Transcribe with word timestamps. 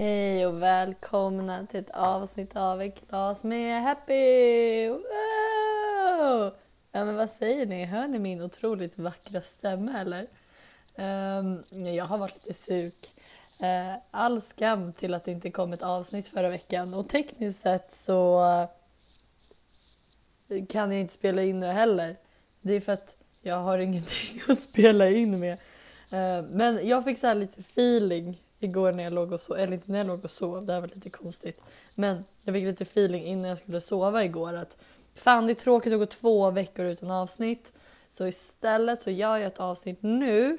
Hej 0.00 0.46
och 0.46 0.62
välkomna 0.62 1.66
till 1.66 1.80
ett 1.80 1.90
avsnitt 1.90 2.56
av 2.56 2.82
ett 2.82 3.08
glas 3.08 3.44
med 3.44 3.82
Happy! 3.82 4.88
Wow! 4.88 6.54
Ja 6.92 7.04
men 7.04 7.14
vad 7.14 7.30
säger 7.30 7.66
ni? 7.66 7.84
Hör 7.84 8.08
ni 8.08 8.18
min 8.18 8.42
otroligt 8.42 8.98
vackra 8.98 9.40
stämma 9.40 10.00
eller? 10.00 10.26
Um, 10.96 11.64
jag 11.94 12.04
har 12.04 12.18
varit 12.18 12.34
lite 12.34 12.54
suk. 12.54 13.14
Uh, 13.60 13.66
eh, 13.66 13.94
all 14.10 14.40
skam 14.40 14.92
till 14.92 15.14
att 15.14 15.24
det 15.24 15.32
inte 15.32 15.50
kom 15.50 15.72
ett 15.72 15.82
avsnitt 15.82 16.28
förra 16.28 16.48
veckan 16.48 16.94
och 16.94 17.08
tekniskt 17.08 17.60
sett 17.60 17.92
så 17.92 18.42
kan 20.68 20.92
jag 20.92 21.00
inte 21.00 21.14
spela 21.14 21.42
in 21.42 21.60
nu 21.60 21.66
heller. 21.66 22.16
Det 22.60 22.72
är 22.72 22.80
för 22.80 22.92
att 22.92 23.16
jag 23.42 23.56
har 23.56 23.78
ingenting 23.88 24.40
att 24.48 24.58
spela 24.58 25.08
in 25.08 25.38
med. 25.40 25.58
Uh, 26.12 26.50
men 26.50 26.88
jag 26.88 27.04
fick 27.04 27.18
så 27.18 27.34
lite 27.34 27.60
feeling 27.60 28.38
igår 28.60 28.92
när 28.92 29.04
jag 29.04 29.12
låg 29.12 29.32
och 29.32 29.40
sov, 29.40 29.56
eller 29.56 29.72
inte 29.72 29.90
när 29.92 29.98
jag 29.98 30.06
låg 30.06 30.24
och 30.24 30.30
sov, 30.30 30.66
det 30.66 30.72
här 30.72 30.80
var 30.80 30.88
lite 30.88 31.10
konstigt. 31.10 31.62
Men 31.94 32.24
jag 32.44 32.54
fick 32.54 32.64
lite 32.64 32.82
feeling 32.82 33.24
innan 33.24 33.48
jag 33.48 33.58
skulle 33.58 33.80
sova 33.80 34.24
igår 34.24 34.54
att 34.54 34.76
fan 35.14 35.46
det 35.46 35.52
är 35.52 35.54
tråkigt 35.54 35.92
att 35.92 35.98
gå 35.98 36.06
två 36.06 36.50
veckor 36.50 36.86
utan 36.86 37.10
avsnitt. 37.10 37.72
Så 38.08 38.26
istället 38.26 39.02
så 39.02 39.10
gör 39.10 39.36
jag 39.36 39.46
ett 39.46 39.60
avsnitt 39.60 39.98
nu. 40.02 40.58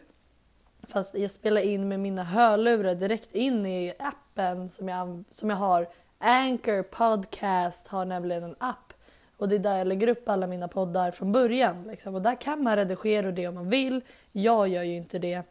Fast 0.87 1.17
jag 1.17 1.31
spelar 1.31 1.61
in 1.61 1.87
med 1.87 1.99
mina 1.99 2.23
hörlurar 2.23 2.95
direkt 2.95 3.35
in 3.35 3.65
i 3.65 3.93
appen 3.99 4.69
som 4.69 4.87
jag, 4.87 5.23
som 5.31 5.49
jag 5.49 5.57
har. 5.57 5.87
Anchor 6.17 6.83
Podcast 6.83 7.87
har 7.87 8.05
nämligen 8.05 8.43
en 8.43 8.55
app. 8.59 8.93
Och 9.37 9.49
det 9.49 9.55
är 9.55 9.59
där 9.59 9.77
jag 9.77 9.87
lägger 9.87 10.07
upp 10.07 10.29
alla 10.29 10.47
mina 10.47 10.67
poddar 10.67 11.11
från 11.11 11.31
början. 11.31 11.83
Liksom. 11.83 12.15
Och 12.15 12.21
där 12.21 12.41
kan 12.41 12.63
man 12.63 12.75
redigera 12.75 13.31
det 13.31 13.47
om 13.47 13.55
man 13.55 13.69
vill. 13.69 14.01
Jag 14.31 14.67
gör 14.67 14.83
ju 14.83 14.95
inte 14.95 15.19
det. 15.19 15.43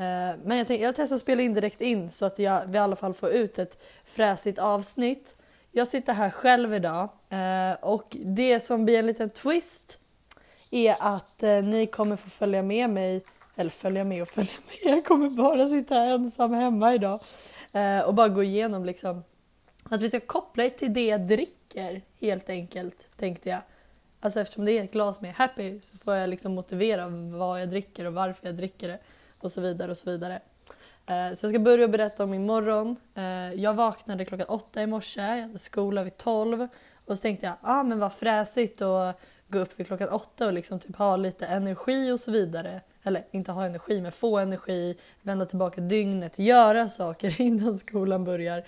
Eh, 0.00 0.36
men 0.44 0.58
jag, 0.58 0.66
tänkte, 0.66 0.84
jag 0.84 0.96
testar 0.96 1.16
att 1.16 1.22
spela 1.22 1.42
in 1.42 1.54
direkt 1.54 1.80
in 1.80 2.10
så 2.10 2.26
att 2.26 2.38
jag, 2.38 2.66
vi 2.66 2.74
i 2.74 2.78
alla 2.78 2.96
fall 2.96 3.14
får 3.14 3.30
ut 3.30 3.58
ett 3.58 3.82
fräsigt 4.04 4.58
avsnitt. 4.58 5.36
Jag 5.72 5.88
sitter 5.88 6.12
här 6.12 6.30
själv 6.30 6.74
idag 6.74 7.08
eh, 7.28 7.72
och 7.80 8.16
det 8.24 8.60
som 8.60 8.84
blir 8.84 8.98
en 8.98 9.06
liten 9.06 9.30
twist 9.30 9.98
är 10.70 10.96
att 10.98 11.42
eh, 11.42 11.62
ni 11.62 11.86
kommer 11.86 12.16
få 12.16 12.30
följa 12.30 12.62
med 12.62 12.90
mig, 12.90 13.24
eller 13.56 13.70
följa 13.70 14.04
med 14.04 14.22
och 14.22 14.28
följa 14.28 14.52
med, 14.66 14.96
jag 14.96 15.04
kommer 15.04 15.30
bara 15.30 15.68
sitta 15.68 15.96
ensam 15.96 16.54
hemma 16.54 16.94
idag 16.94 17.20
och 18.06 18.14
bara 18.14 18.28
gå 18.28 18.42
igenom 18.42 18.84
liksom 18.84 19.24
att 19.84 20.02
vi 20.02 20.08
ska 20.08 20.20
koppla 20.20 20.62
det 20.62 20.70
till 20.70 20.92
det 20.92 21.06
jag 21.06 21.20
dricker 21.20 22.02
helt 22.20 22.50
enkelt 22.50 23.06
tänkte 23.16 23.48
jag. 23.48 23.60
Alltså 24.20 24.40
eftersom 24.40 24.64
det 24.64 24.72
är 24.72 24.84
ett 24.84 24.92
glas 24.92 25.20
med 25.20 25.34
happy 25.34 25.80
så 25.80 25.98
får 25.98 26.14
jag 26.14 26.30
liksom 26.30 26.54
motivera 26.54 27.08
vad 27.08 27.60
jag 27.60 27.70
dricker 27.70 28.04
och 28.04 28.12
varför 28.12 28.46
jag 28.46 28.56
dricker 28.56 28.88
det 28.88 28.98
och 29.40 29.52
så 29.52 29.60
vidare 29.60 29.90
och 29.90 29.96
så 29.96 30.10
vidare. 30.10 30.40
Eh, 31.06 31.34
så 31.34 31.46
jag 31.46 31.50
ska 31.50 31.58
börja 31.58 31.88
berätta 31.88 32.24
om 32.24 32.30
min 32.30 32.46
morgon. 32.46 32.96
Eh, 33.14 33.52
jag 33.54 33.74
vaknade 33.74 34.24
klockan 34.24 34.46
åtta 34.48 34.82
i 34.82 34.86
morse, 34.86 35.20
jag 35.20 35.42
hade 35.42 35.58
skola 35.58 36.04
vid 36.04 36.16
tolv 36.16 36.68
och 37.06 37.16
så 37.18 37.22
tänkte 37.22 37.46
jag, 37.46 37.54
ah, 37.60 37.82
men 37.82 37.98
vad 37.98 38.12
fräsigt 38.12 38.82
att 38.82 39.20
gå 39.48 39.58
upp 39.58 39.80
vid 39.80 39.86
klockan 39.86 40.08
åtta 40.08 40.46
och 40.46 40.52
liksom 40.52 40.78
typ 40.78 40.96
ha 40.96 41.16
lite 41.16 41.46
energi 41.46 42.12
och 42.12 42.20
så 42.20 42.30
vidare. 42.30 42.80
Eller 43.02 43.24
inte 43.30 43.52
ha 43.52 43.64
energi, 43.64 44.00
men 44.00 44.12
få 44.12 44.38
energi, 44.38 44.98
vända 45.22 45.46
tillbaka 45.46 45.80
dygnet, 45.80 46.38
göra 46.38 46.88
saker 46.88 47.40
innan 47.40 47.78
skolan 47.78 48.24
börjar. 48.24 48.64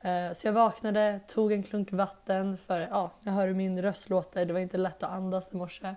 Eh, 0.00 0.32
så 0.34 0.46
jag 0.46 0.52
vaknade, 0.52 1.20
tog 1.28 1.52
en 1.52 1.62
klunk 1.62 1.92
vatten 1.92 2.56
för 2.56 2.80
ja, 2.80 3.10
jag 3.22 3.32
hör 3.32 3.46
hur 3.46 3.54
min 3.54 3.82
röst 3.82 4.08
låter. 4.08 4.46
Det 4.46 4.52
var 4.52 4.60
inte 4.60 4.78
lätt 4.78 5.02
att 5.02 5.10
andas 5.10 5.52
i 5.52 5.56
morse. 5.56 5.94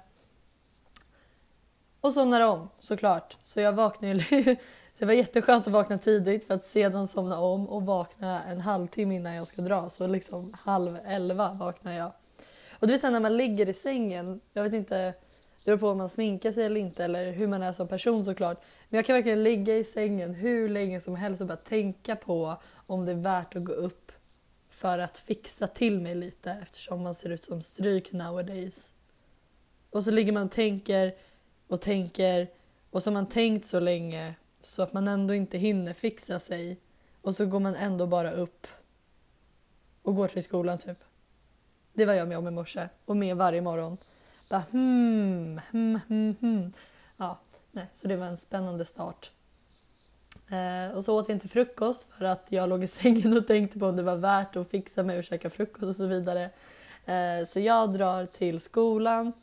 Och 2.01 2.13
somnade 2.13 2.45
om 2.45 2.69
såklart. 2.79 3.37
Så 3.43 3.59
jag 3.59 3.73
vaknade 3.73 4.19
Så 4.93 4.99
det 4.99 5.05
var 5.05 5.13
jätteskönt 5.13 5.67
att 5.67 5.73
vakna 5.73 5.97
tidigt 5.97 6.45
för 6.45 6.53
att 6.53 6.63
sedan 6.63 7.07
somna 7.07 7.39
om 7.39 7.69
och 7.69 7.85
vakna 7.85 8.43
en 8.43 8.61
halvtimme 8.61 9.15
innan 9.15 9.35
jag 9.35 9.47
ska 9.47 9.61
dra. 9.61 9.89
Så 9.89 10.07
liksom 10.07 10.55
halv 10.59 10.97
elva 11.05 11.53
vaknar 11.53 11.93
jag. 11.93 12.11
Och 12.71 12.87
det 12.87 12.93
vill 12.93 12.99
säga 12.99 13.11
när 13.11 13.19
man 13.19 13.37
ligger 13.37 13.69
i 13.69 13.73
sängen. 13.73 14.41
Jag 14.53 14.63
vet 14.63 14.73
inte, 14.73 14.97
det 15.63 15.65
beror 15.65 15.77
på 15.77 15.89
om 15.89 15.97
man 15.97 16.09
sminkar 16.09 16.51
sig 16.51 16.65
eller 16.65 16.81
inte 16.81 17.03
eller 17.03 17.31
hur 17.31 17.47
man 17.47 17.63
är 17.63 17.71
som 17.71 17.87
person 17.87 18.25
såklart. 18.25 18.61
Men 18.89 18.97
jag 18.97 19.05
kan 19.05 19.13
verkligen 19.13 19.43
ligga 19.43 19.77
i 19.77 19.83
sängen 19.83 20.33
hur 20.33 20.69
länge 20.69 20.99
som 20.99 21.15
helst 21.15 21.41
och 21.41 21.47
bara 21.47 21.57
tänka 21.57 22.15
på 22.15 22.55
om 22.87 23.05
det 23.05 23.11
är 23.11 23.15
värt 23.15 23.55
att 23.55 23.63
gå 23.63 23.73
upp 23.73 24.11
för 24.69 24.99
att 24.99 25.17
fixa 25.17 25.67
till 25.67 25.99
mig 25.99 26.15
lite 26.15 26.51
eftersom 26.61 27.03
man 27.03 27.15
ser 27.15 27.29
ut 27.29 27.43
som 27.43 27.61
stryk 27.61 28.11
nowadays. 28.11 28.91
Och 29.89 30.03
så 30.03 30.11
ligger 30.11 30.31
man 30.31 30.45
och 30.45 30.51
tänker 30.51 31.13
och 31.69 31.81
tänker 31.81 32.47
och 32.91 33.03
så 33.03 33.09
har 33.09 33.13
man 33.13 33.25
tänkt 33.25 33.65
så 33.65 33.79
länge 33.79 34.35
så 34.59 34.81
att 34.81 34.93
man 34.93 35.07
ändå 35.07 35.33
inte 35.33 35.57
hinner 35.57 35.93
fixa 35.93 36.39
sig 36.39 36.77
och 37.21 37.35
så 37.35 37.45
går 37.45 37.59
man 37.59 37.75
ändå 37.75 38.07
bara 38.07 38.31
upp 38.31 38.67
och 40.01 40.15
går 40.15 40.27
till 40.27 40.43
skolan 40.43 40.77
typ. 40.77 40.97
Det 41.93 42.05
var 42.05 42.13
jag 42.13 42.27
med 42.27 42.37
om 42.37 42.47
i 42.47 42.51
morse 42.51 42.89
och 43.05 43.17
med 43.17 43.37
varje 43.37 43.61
morgon. 43.61 43.97
Bara 44.49 44.63
hmm, 44.71 45.61
hmm, 45.71 45.99
hmm, 46.07 46.35
hmm. 46.41 46.73
Ja, 47.17 47.39
nej, 47.71 47.85
så 47.93 48.07
det 48.07 48.15
var 48.15 48.25
en 48.25 48.37
spännande 48.37 48.85
start. 48.85 49.31
Eh, 50.49 50.97
och 50.97 51.05
så 51.05 51.19
åt 51.19 51.29
jag 51.29 51.35
inte 51.35 51.47
frukost 51.47 52.13
för 52.13 52.25
att 52.25 52.47
jag 52.49 52.69
låg 52.69 52.83
i 52.83 52.87
sängen 52.87 53.37
och 53.37 53.47
tänkte 53.47 53.79
på 53.79 53.85
om 53.85 53.95
det 53.95 54.03
var 54.03 54.15
värt 54.15 54.55
att 54.55 54.69
fixa 54.69 55.03
mig 55.03 55.17
och 55.17 55.23
käka 55.23 55.49
frukost 55.49 55.83
och 55.83 55.95
så 55.95 56.05
vidare. 56.05 56.49
Eh, 57.05 57.45
så 57.47 57.59
jag 57.59 57.93
drar 57.93 58.25
till 58.25 58.59
skolan 58.59 59.33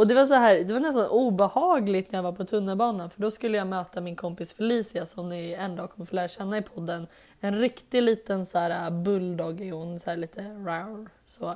och 0.00 0.06
det 0.06 0.14
var 0.14 0.26
så 0.26 0.34
här, 0.34 0.64
det 0.64 0.72
var 0.72 0.80
nästan 0.80 1.06
obehagligt 1.06 2.12
när 2.12 2.18
jag 2.18 2.22
var 2.22 2.32
på 2.32 2.44
tunnelbanan 2.44 3.10
för 3.10 3.20
då 3.20 3.30
skulle 3.30 3.58
jag 3.58 3.66
möta 3.66 4.00
min 4.00 4.16
kompis 4.16 4.54
Felicia 4.54 5.06
som 5.06 5.28
ni 5.28 5.52
en 5.52 5.76
dag 5.76 5.90
kommer 5.90 6.06
få 6.06 6.14
lära 6.14 6.28
känna 6.28 6.58
i 6.58 6.62
podden. 6.62 7.06
En 7.40 7.58
riktig 7.58 8.02
liten 8.02 8.46
så 8.46 8.58
här 8.58 8.84
äh, 8.84 9.02
bulldog 9.02 9.60
är 9.60 9.72
hon, 9.72 10.00
så 10.00 10.10
här 10.10 10.16
lite 10.16 10.42
rar 10.42 11.08
så. 11.24 11.54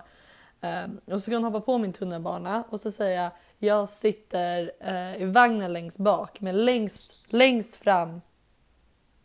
Ehm, 0.61 1.01
och 1.05 1.13
så 1.13 1.21
ska 1.21 1.35
hon 1.35 1.45
hoppa 1.45 1.61
på 1.61 1.79
min 1.79 1.93
tunnelbana 1.93 2.65
och 2.69 2.81
så 2.81 2.91
säger 2.91 3.23
jag 3.23 3.31
jag 3.59 3.89
sitter 3.89 4.73
äh, 4.81 5.23
i 5.23 5.25
vagnen 5.25 5.73
längst 5.73 5.99
bak 5.99 6.41
men 6.41 6.65
längst, 6.65 7.33
längst 7.33 7.77
fram 7.77 8.21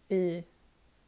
i 0.07 0.43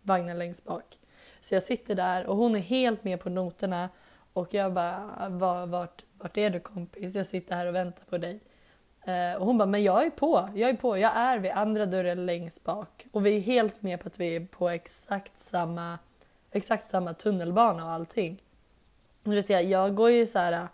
vagnen 0.01 0.39
längst 0.39 0.65
bak. 0.65 0.99
Så 1.41 1.55
jag 1.55 1.63
sitter 1.63 1.95
där 1.95 2.25
och 2.25 2.37
hon 2.37 2.55
är 2.55 2.59
helt 2.59 3.03
med 3.03 3.19
på 3.19 3.29
noterna 3.29 3.89
och 4.33 4.53
jag 4.53 4.73
bara, 4.73 5.65
vart, 5.65 6.03
vart 6.21 6.37
är 6.37 6.49
du 6.49 6.59
kompis? 6.59 7.15
Jag 7.15 7.25
sitter 7.25 7.55
här 7.55 7.65
och 7.65 7.75
väntar 7.75 8.03
på 8.09 8.17
dig. 8.17 8.39
Eh, 9.05 9.39
och 9.39 9.45
hon 9.45 9.57
bara, 9.57 9.65
men 9.65 9.83
jag 9.83 10.05
är 10.05 10.09
på, 10.09 10.49
jag 10.55 10.69
är 10.69 10.73
på, 10.73 10.97
jag 10.97 11.11
är 11.15 11.37
vid 11.37 11.51
andra 11.51 11.85
dörren 11.85 12.25
längst 12.25 12.63
bak. 12.63 13.05
Och 13.11 13.25
vi 13.25 13.37
är 13.37 13.39
helt 13.39 13.81
med 13.81 13.99
på 13.99 14.07
att 14.07 14.19
vi 14.19 14.35
är 14.35 14.45
på 14.45 14.69
exakt 14.69 15.39
samma, 15.39 15.99
exakt 16.51 16.89
samma 16.89 17.13
tunnelbana 17.13 17.85
och 17.85 17.91
allting. 17.91 18.43
Det 19.23 19.29
vill 19.29 19.43
säga, 19.43 19.61
jag 19.61 19.95
går 19.95 20.11
ju 20.11 20.25
så 20.25 20.39
här 20.39 20.67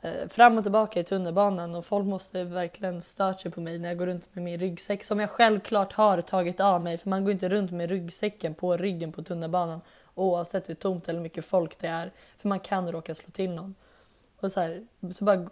eh, 0.00 0.28
fram 0.28 0.58
och 0.58 0.64
tillbaka 0.64 1.00
i 1.00 1.04
tunnelbanan 1.04 1.74
och 1.74 1.84
folk 1.84 2.06
måste 2.06 2.44
verkligen 2.44 3.00
stört 3.00 3.40
sig 3.40 3.50
på 3.50 3.60
mig 3.60 3.78
när 3.78 3.88
jag 3.88 3.98
går 3.98 4.06
runt 4.06 4.34
med 4.34 4.44
min 4.44 4.60
ryggsäck 4.60 5.04
som 5.04 5.20
jag 5.20 5.30
självklart 5.30 5.92
har 5.92 6.20
tagit 6.20 6.60
av 6.60 6.82
mig 6.82 6.98
för 6.98 7.10
man 7.10 7.24
går 7.24 7.32
inte 7.32 7.48
runt 7.48 7.70
med 7.70 7.90
ryggsäcken 7.90 8.54
på 8.54 8.76
ryggen 8.76 9.12
på 9.12 9.22
tunnelbanan 9.22 9.80
oavsett 10.14 10.68
hur 10.68 10.74
tomt 10.74 11.08
eller 11.08 11.20
mycket 11.20 11.44
folk 11.44 11.78
det 11.78 11.86
är 11.86 12.12
för 12.36 12.48
man 12.48 12.60
kan 12.60 12.92
råka 12.92 13.14
slå 13.14 13.30
till 13.30 13.50
någon. 13.50 13.74
Och 14.42 14.52
så, 14.52 14.60
här, 14.60 14.82
så 15.12 15.24
bara 15.24 15.46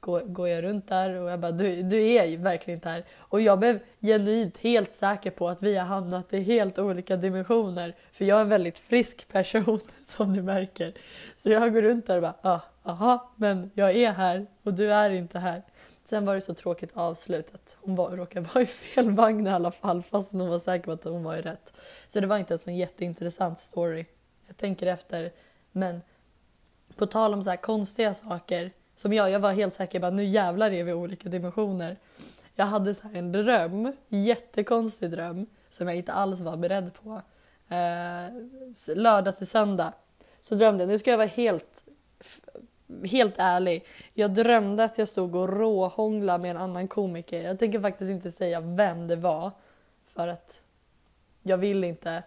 går, 0.00 0.20
går 0.20 0.48
jag 0.48 0.64
runt 0.64 0.88
där 0.88 1.14
och 1.14 1.30
jag 1.30 1.40
bara 1.40 1.52
du, 1.52 1.82
du 1.82 2.02
är 2.02 2.24
ju 2.24 2.36
verkligen 2.36 2.78
inte 2.78 2.88
här. 2.88 3.04
Och 3.18 3.40
jag 3.40 3.58
blev 3.58 3.80
genuint 4.00 4.58
helt 4.58 4.94
säker 4.94 5.30
på 5.30 5.48
att 5.48 5.62
vi 5.62 5.76
har 5.76 5.84
hamnat 5.84 6.32
i 6.32 6.40
helt 6.40 6.78
olika 6.78 7.16
dimensioner. 7.16 7.96
För 8.12 8.24
jag 8.24 8.38
är 8.38 8.42
en 8.42 8.48
väldigt 8.48 8.78
frisk 8.78 9.28
person 9.28 9.80
som 10.06 10.32
ni 10.32 10.42
märker. 10.42 10.94
Så 11.36 11.50
jag 11.50 11.74
går 11.74 11.82
runt 11.82 12.06
där 12.06 12.16
och 12.16 12.22
bara 12.22 12.34
ah, 12.42 12.60
aha, 12.82 13.32
men 13.36 13.70
jag 13.74 13.96
är 13.96 14.12
här 14.12 14.46
och 14.62 14.74
du 14.74 14.92
är 14.92 15.10
inte 15.10 15.38
här. 15.38 15.62
Sen 16.04 16.26
var 16.26 16.34
det 16.34 16.40
så 16.40 16.54
tråkigt 16.54 16.90
avslut 16.94 17.54
att 17.54 17.76
Hon 17.80 17.94
var, 17.94 18.10
råkade 18.10 18.48
vara 18.54 18.62
i 18.62 18.66
fel 18.66 19.10
vagn 19.10 19.46
i 19.46 19.50
alla 19.50 19.70
fall 19.70 20.02
fast 20.02 20.32
hon 20.32 20.48
var 20.48 20.58
säker 20.58 20.84
på 20.84 20.92
att 20.92 21.04
hon 21.04 21.22
var 21.22 21.36
i 21.36 21.42
rätt. 21.42 21.72
Så 22.08 22.20
det 22.20 22.26
var 22.26 22.38
inte 22.38 22.54
en 22.54 22.58
sån 22.58 22.76
jätteintressant 22.76 23.58
story. 23.58 24.06
Jag 24.46 24.56
tänker 24.56 24.86
efter. 24.86 25.32
Men 25.72 26.00
på 26.98 27.06
tal 27.06 27.34
om 27.34 27.42
så 27.42 27.50
här 27.50 27.56
konstiga 27.56 28.14
saker 28.14 28.72
som 28.94 29.12
jag, 29.12 29.30
jag 29.30 29.40
var 29.40 29.52
helt 29.52 29.74
säker 29.74 30.00
på 30.00 30.06
att 30.06 30.14
nu 30.14 30.24
jävlar 30.24 30.70
är 30.70 30.84
vi 30.84 30.90
i 30.90 30.94
olika 30.94 31.28
dimensioner. 31.28 31.96
Jag 32.54 32.66
hade 32.66 32.94
så 32.94 33.08
en 33.14 33.32
dröm, 33.32 33.92
jättekonstig 34.08 35.10
dröm 35.10 35.46
som 35.68 35.88
jag 35.88 35.96
inte 35.96 36.12
alls 36.12 36.40
var 36.40 36.56
beredd 36.56 36.90
på. 36.94 37.22
Eh, 37.74 38.96
lördag 38.96 39.36
till 39.36 39.46
söndag 39.46 39.92
så 40.42 40.54
drömde 40.54 40.84
jag, 40.84 40.88
nu 40.88 40.98
ska 40.98 41.10
jag 41.10 41.18
vara 41.18 41.26
helt, 41.26 41.84
helt 43.04 43.34
ärlig. 43.38 43.84
Jag 44.14 44.34
drömde 44.34 44.84
att 44.84 44.98
jag 44.98 45.08
stod 45.08 45.34
och 45.34 45.48
råhånglade 45.48 46.42
med 46.42 46.50
en 46.50 46.56
annan 46.56 46.88
komiker. 46.88 47.44
Jag 47.44 47.58
tänker 47.58 47.80
faktiskt 47.80 48.10
inte 48.10 48.30
säga 48.30 48.60
vem 48.60 49.08
det 49.08 49.16
var 49.16 49.50
för 50.04 50.28
att 50.28 50.62
jag 51.42 51.58
vill 51.58 51.84
inte 51.84 52.22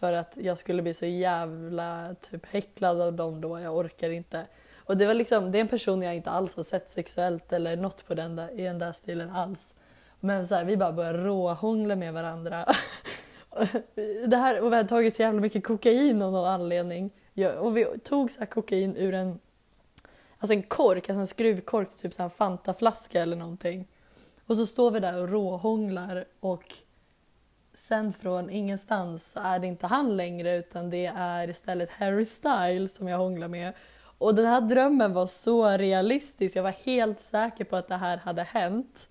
för 0.00 0.12
att 0.12 0.32
jag 0.36 0.58
skulle 0.58 0.82
bli 0.82 0.94
så 0.94 1.06
jävla 1.06 2.14
typ 2.20 2.46
häcklad 2.46 3.00
av 3.00 3.12
dem 3.12 3.40
då. 3.40 3.60
Jag 3.60 3.76
orkar 3.76 4.10
inte. 4.10 4.46
Och 4.76 4.96
det 4.96 5.06
var 5.06 5.14
liksom, 5.14 5.52
det 5.52 5.58
är 5.58 5.60
en 5.60 5.68
person 5.68 6.02
jag 6.02 6.14
inte 6.14 6.30
alls 6.30 6.56
har 6.56 6.62
sett 6.62 6.90
sexuellt 6.90 7.52
eller 7.52 7.76
något 7.76 8.06
på 8.06 8.14
den 8.14 8.36
där, 8.36 8.60
i 8.60 8.62
den 8.62 8.78
där 8.78 8.92
stilen 8.92 9.30
alls. 9.30 9.74
Men 10.20 10.46
så 10.46 10.54
här, 10.54 10.64
vi 10.64 10.76
bara 10.76 10.92
började 10.92 11.18
råhångla 11.18 11.96
med 11.96 12.12
varandra. 12.12 12.64
det 14.26 14.36
här, 14.36 14.60
och 14.60 14.72
vi 14.72 14.76
hade 14.76 14.88
tagit 14.88 15.14
så 15.14 15.22
jävla 15.22 15.40
mycket 15.40 15.64
kokain 15.64 16.22
av 16.22 16.32
någon 16.32 16.48
anledning. 16.48 17.10
Ja, 17.32 17.52
och 17.52 17.76
vi 17.76 17.84
tog 18.04 18.30
så 18.30 18.38
här 18.38 18.46
kokain 18.46 18.96
ur 18.96 19.14
en, 19.14 19.38
alltså 20.38 20.54
en 20.54 20.62
kork, 20.62 21.08
alltså 21.08 21.20
en 21.20 21.26
skruvkork 21.26 21.90
till 21.90 21.98
typ 21.98 22.14
så 22.14 22.22
här 22.22 22.28
Fantaflaska 22.28 23.22
eller 23.22 23.36
någonting. 23.36 23.88
Och 24.46 24.56
så 24.56 24.66
står 24.66 24.90
vi 24.90 25.00
där 25.00 25.22
och 25.22 25.28
råhånglar 25.28 26.24
och 26.40 26.74
sen 27.74 28.12
från 28.12 28.50
ingenstans 28.50 29.30
så 29.30 29.40
är 29.40 29.58
det 29.58 29.66
inte 29.66 29.86
han 29.86 30.16
längre 30.16 30.56
utan 30.56 30.90
det 30.90 31.06
är 31.06 31.50
istället 31.50 31.90
Harry 31.90 32.24
Styles 32.24 32.96
som 32.96 33.08
jag 33.08 33.18
hånglar 33.18 33.48
med. 33.48 33.72
Och 34.18 34.34
den 34.34 34.46
här 34.46 34.60
drömmen 34.60 35.12
var 35.12 35.26
så 35.26 35.68
realistisk, 35.68 36.56
jag 36.56 36.62
var 36.62 36.84
helt 36.84 37.20
säker 37.20 37.64
på 37.64 37.76
att 37.76 37.88
det 37.88 37.96
här 37.96 38.16
hade 38.16 38.42
hänt. 38.42 39.08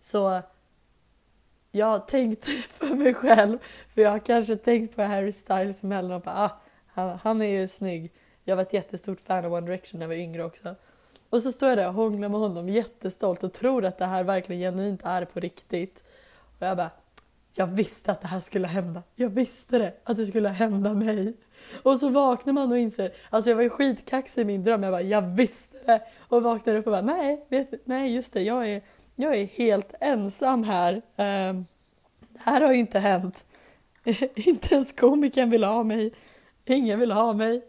Så 0.00 0.42
jag 1.70 2.08
tänkte 2.08 2.50
för 2.68 2.94
mig 2.94 3.14
själv, 3.14 3.58
för 3.88 4.02
jag 4.02 4.10
har 4.10 4.18
kanske 4.18 4.56
tänkt 4.56 4.96
på 4.96 5.02
Harry 5.02 5.32
Styles 5.32 5.84
emellanåt, 5.84 6.22
ah, 6.26 6.60
han, 6.86 7.18
han 7.22 7.42
är 7.42 7.60
ju 7.60 7.68
snygg. 7.68 8.12
Jag 8.44 8.56
var 8.56 8.62
ett 8.62 8.72
jättestort 8.72 9.20
fan 9.20 9.44
av 9.44 9.52
One 9.52 9.66
Direction 9.66 9.98
när 9.98 10.04
jag 10.04 10.08
var 10.08 10.22
yngre 10.22 10.44
också. 10.44 10.74
Och 11.30 11.42
så 11.42 11.52
står 11.52 11.68
jag 11.68 11.78
där 11.78 11.88
och 11.88 11.94
hånglar 11.94 12.28
med 12.28 12.40
honom 12.40 12.68
jättestolt 12.68 13.44
och 13.44 13.52
tror 13.52 13.84
att 13.84 13.98
det 13.98 14.06
här 14.06 14.24
verkligen 14.24 14.60
genuint 14.62 15.00
är 15.04 15.24
på 15.24 15.40
riktigt. 15.40 16.04
Och 16.58 16.66
jag 16.66 16.76
bara, 16.76 16.90
jag 17.58 17.66
visste 17.66 18.12
att 18.12 18.20
det 18.20 18.28
här 18.28 18.40
skulle 18.40 18.66
hända. 18.66 19.02
Jag 19.14 19.30
visste 19.30 19.78
det, 19.78 19.94
att 20.04 20.16
det 20.16 20.26
skulle 20.26 20.48
hända 20.48 20.94
mig. 20.94 21.34
Och 21.82 21.98
så 21.98 22.08
vaknar 22.08 22.52
man 22.52 22.72
och 22.72 22.78
inser, 22.78 23.12
alltså 23.30 23.50
jag 23.50 23.56
var 23.56 23.62
ju 23.62 23.70
skitkaxig 23.70 24.42
i 24.42 24.44
min 24.44 24.64
dröm, 24.64 24.82
jag 24.82 24.92
bara 24.92 25.02
jag 25.02 25.22
visste 25.22 25.78
det. 25.86 26.02
Och 26.18 26.42
vaknar 26.42 26.74
upp 26.74 26.86
och 26.86 26.92
bara 26.92 27.02
nej, 27.02 27.46
vet, 27.48 27.86
nej 27.86 28.14
just 28.14 28.32
det, 28.32 28.42
jag 28.42 28.70
är, 28.70 28.82
jag 29.16 29.34
är 29.34 29.46
helt 29.46 29.94
ensam 30.00 30.64
här. 30.64 30.94
Um, 30.94 31.66
det 32.18 32.40
här 32.40 32.60
har 32.60 32.72
ju 32.72 32.78
inte 32.78 32.98
hänt. 32.98 33.46
inte 34.34 34.74
ens 34.74 34.92
komikern 34.92 35.50
vill 35.50 35.64
ha 35.64 35.82
mig. 35.82 36.12
Ingen 36.64 37.00
vill 37.00 37.12
ha 37.12 37.32
mig. 37.32 37.62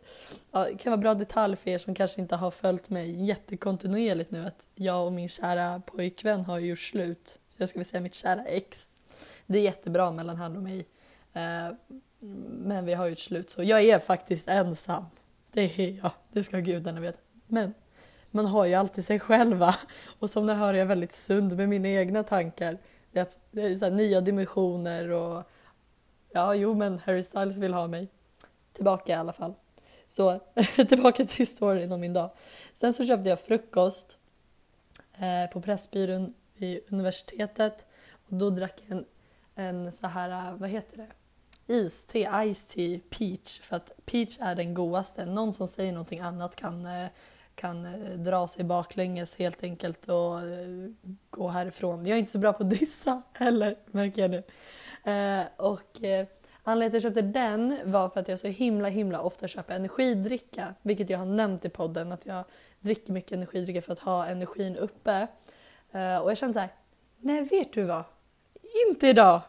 Ja, 0.51 0.65
det 0.65 0.77
kan 0.77 0.91
vara 0.91 1.01
bra 1.01 1.13
detalj 1.13 1.55
för 1.55 1.69
er 1.69 1.77
som 1.77 1.95
kanske 1.95 2.21
inte 2.21 2.35
har 2.35 2.51
följt 2.51 2.89
mig 2.89 3.25
jättekontinuerligt 3.25 4.31
nu 4.31 4.45
att 4.45 4.67
jag 4.75 5.05
och 5.05 5.13
min 5.13 5.29
kära 5.29 5.81
pojkvän 5.85 6.45
har 6.45 6.59
gjort 6.59 6.79
slut. 6.79 7.39
Så 7.47 7.55
jag 7.57 7.69
skulle 7.69 7.85
säga 7.85 8.01
mitt 8.01 8.15
kära 8.15 8.45
ex. 8.45 8.98
Det 9.49 9.59
är 9.59 9.63
jättebra 9.63 10.11
mellan 10.11 10.35
han 10.35 10.57
och 10.57 10.63
mig. 10.63 10.85
Eh, 11.33 11.69
men 12.49 12.85
vi 12.85 12.93
har 12.93 13.05
ju 13.05 13.13
ett 13.13 13.19
slut 13.19 13.49
så 13.49 13.63
jag 13.63 13.81
är 13.83 13.99
faktiskt 13.99 14.49
ensam. 14.49 15.05
Det 15.51 15.61
är 15.61 15.97
jag, 16.01 16.11
det 16.31 16.43
ska 16.43 16.59
gudarna 16.59 16.99
veta. 16.99 17.19
Men 17.47 17.73
man 18.31 18.45
har 18.45 18.65
ju 18.65 18.73
alltid 18.73 19.05
sig 19.05 19.19
själva 19.19 19.75
och 20.19 20.29
som 20.29 20.45
ni 20.45 20.53
hör 20.53 20.73
är 20.73 20.77
jag 20.77 20.85
väldigt 20.85 21.11
sund 21.11 21.57
med 21.57 21.69
mina 21.69 21.87
egna 21.87 22.23
tankar. 22.23 22.77
Det 23.51 23.61
är 23.61 23.77
så 23.77 23.89
nya 23.89 24.21
dimensioner 24.21 25.09
och 25.09 25.43
ja, 26.31 26.55
jo 26.55 26.73
men 26.73 26.99
Harry 26.99 27.23
Styles 27.23 27.57
vill 27.57 27.73
ha 27.73 27.87
mig. 27.87 28.07
Tillbaka 28.73 29.11
i 29.11 29.15
alla 29.15 29.33
fall. 29.33 29.53
Så 30.07 30.39
tillbaka 30.89 31.25
till 31.25 31.47
storyn 31.47 31.91
om 31.91 31.99
min 31.99 32.13
dag. 32.13 32.29
Sen 32.73 32.93
så 32.93 33.05
köpte 33.05 33.29
jag 33.29 33.39
frukost 33.39 34.17
eh, 35.13 35.51
på 35.53 35.61
Pressbyrån 35.61 36.33
vid 36.55 36.79
universitetet 36.89 37.85
och 38.29 38.35
då 38.35 38.49
drack 38.49 38.83
jag 38.85 38.97
en, 38.97 39.05
en 39.59 39.91
så 39.91 40.07
här, 40.07 40.51
äh, 40.51 40.57
vad 40.57 40.69
heter 40.69 40.97
det? 40.97 41.07
iste, 41.73 42.19
ice 42.53 42.65
tea, 42.65 42.99
peach. 43.09 43.59
För 43.59 43.75
att 43.75 43.91
peach 44.05 44.37
är 44.41 44.55
den 44.55 44.73
godaste. 44.73 45.25
Någon 45.25 45.53
som 45.53 45.67
säger 45.67 45.91
någonting 45.91 46.19
annat 46.19 46.55
kan, 46.55 46.85
äh, 46.85 47.07
kan 47.55 47.85
äh, 47.85 48.17
dra 48.17 48.47
sig 48.47 48.63
baklänges 48.63 49.35
helt 49.35 49.63
enkelt 49.63 50.09
och 50.09 50.39
gå 51.29 51.47
härifrån. 51.47 52.05
Jag 52.05 52.15
är 52.15 52.19
inte 52.19 52.31
så 52.31 52.39
bra 52.39 52.53
på 52.53 52.63
att 52.63 52.69
dissa 52.69 53.21
heller, 53.33 53.75
märker 53.85 54.21
jag 54.21 54.31
nu. 54.31 54.43
och 55.57 56.01
anledningen 56.63 56.91
till 56.91 56.97
att 56.97 57.03
jag 57.03 57.03
köpte 57.03 57.21
den 57.21 57.79
var 57.91 58.09
för 58.09 58.19
att 58.19 58.27
jag 58.27 58.39
så 58.39 58.47
himla 58.47 58.87
himla 58.87 59.21
ofta 59.21 59.47
köper 59.47 59.75
energidricka. 59.75 60.73
Vilket 60.81 61.09
jag 61.09 61.19
har 61.19 61.25
nämnt 61.25 61.65
i 61.65 61.69
podden 61.69 62.11
att 62.11 62.25
jag 62.25 62.43
dricker 62.79 63.13
mycket 63.13 63.31
energidricka 63.31 63.81
för 63.81 63.93
att 63.93 63.99
ha 63.99 64.25
energin 64.25 64.75
uppe. 64.75 65.27
och 65.91 66.31
jag 66.31 66.37
kände 66.37 66.53
så 66.53 66.59
här, 66.59 66.73
nej 67.17 67.43
vet 67.43 67.73
du 67.73 67.83
vad? 67.83 68.03
Inte 68.87 69.07
idag! 69.07 69.41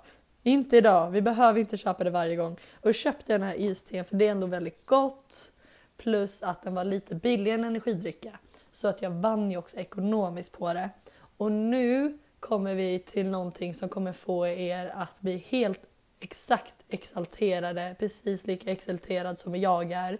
Inte 0.42 0.76
idag, 0.76 1.10
vi 1.10 1.22
behöver 1.22 1.60
inte 1.60 1.76
köpa 1.76 2.04
det 2.04 2.10
varje 2.10 2.36
gång. 2.36 2.56
Och 2.80 2.94
köpte 2.94 3.32
den 3.32 3.42
här 3.42 3.54
isten 3.54 4.04
för 4.04 4.16
det 4.16 4.26
är 4.26 4.30
ändå 4.30 4.46
väldigt 4.46 4.86
gott. 4.86 5.52
Plus 5.96 6.42
att 6.42 6.62
den 6.62 6.74
var 6.74 6.84
lite 6.84 7.14
billigare 7.14 7.58
än 7.58 7.64
energidricka. 7.64 8.38
Så 8.70 8.88
att 8.88 9.02
jag 9.02 9.10
vann 9.10 9.50
ju 9.50 9.56
också 9.56 9.76
ekonomiskt 9.76 10.58
på 10.58 10.72
det. 10.72 10.90
Och 11.36 11.52
nu 11.52 12.18
kommer 12.40 12.74
vi 12.74 12.98
till 12.98 13.26
någonting 13.26 13.74
som 13.74 13.88
kommer 13.88 14.12
få 14.12 14.46
er 14.46 14.86
att 14.86 15.20
bli 15.20 15.36
helt 15.36 15.80
exakt 16.20 16.74
exalterade, 16.88 17.96
precis 17.98 18.46
lika 18.46 18.70
exalterad 18.70 19.40
som 19.40 19.56
jag 19.56 19.92
är. 19.92 20.18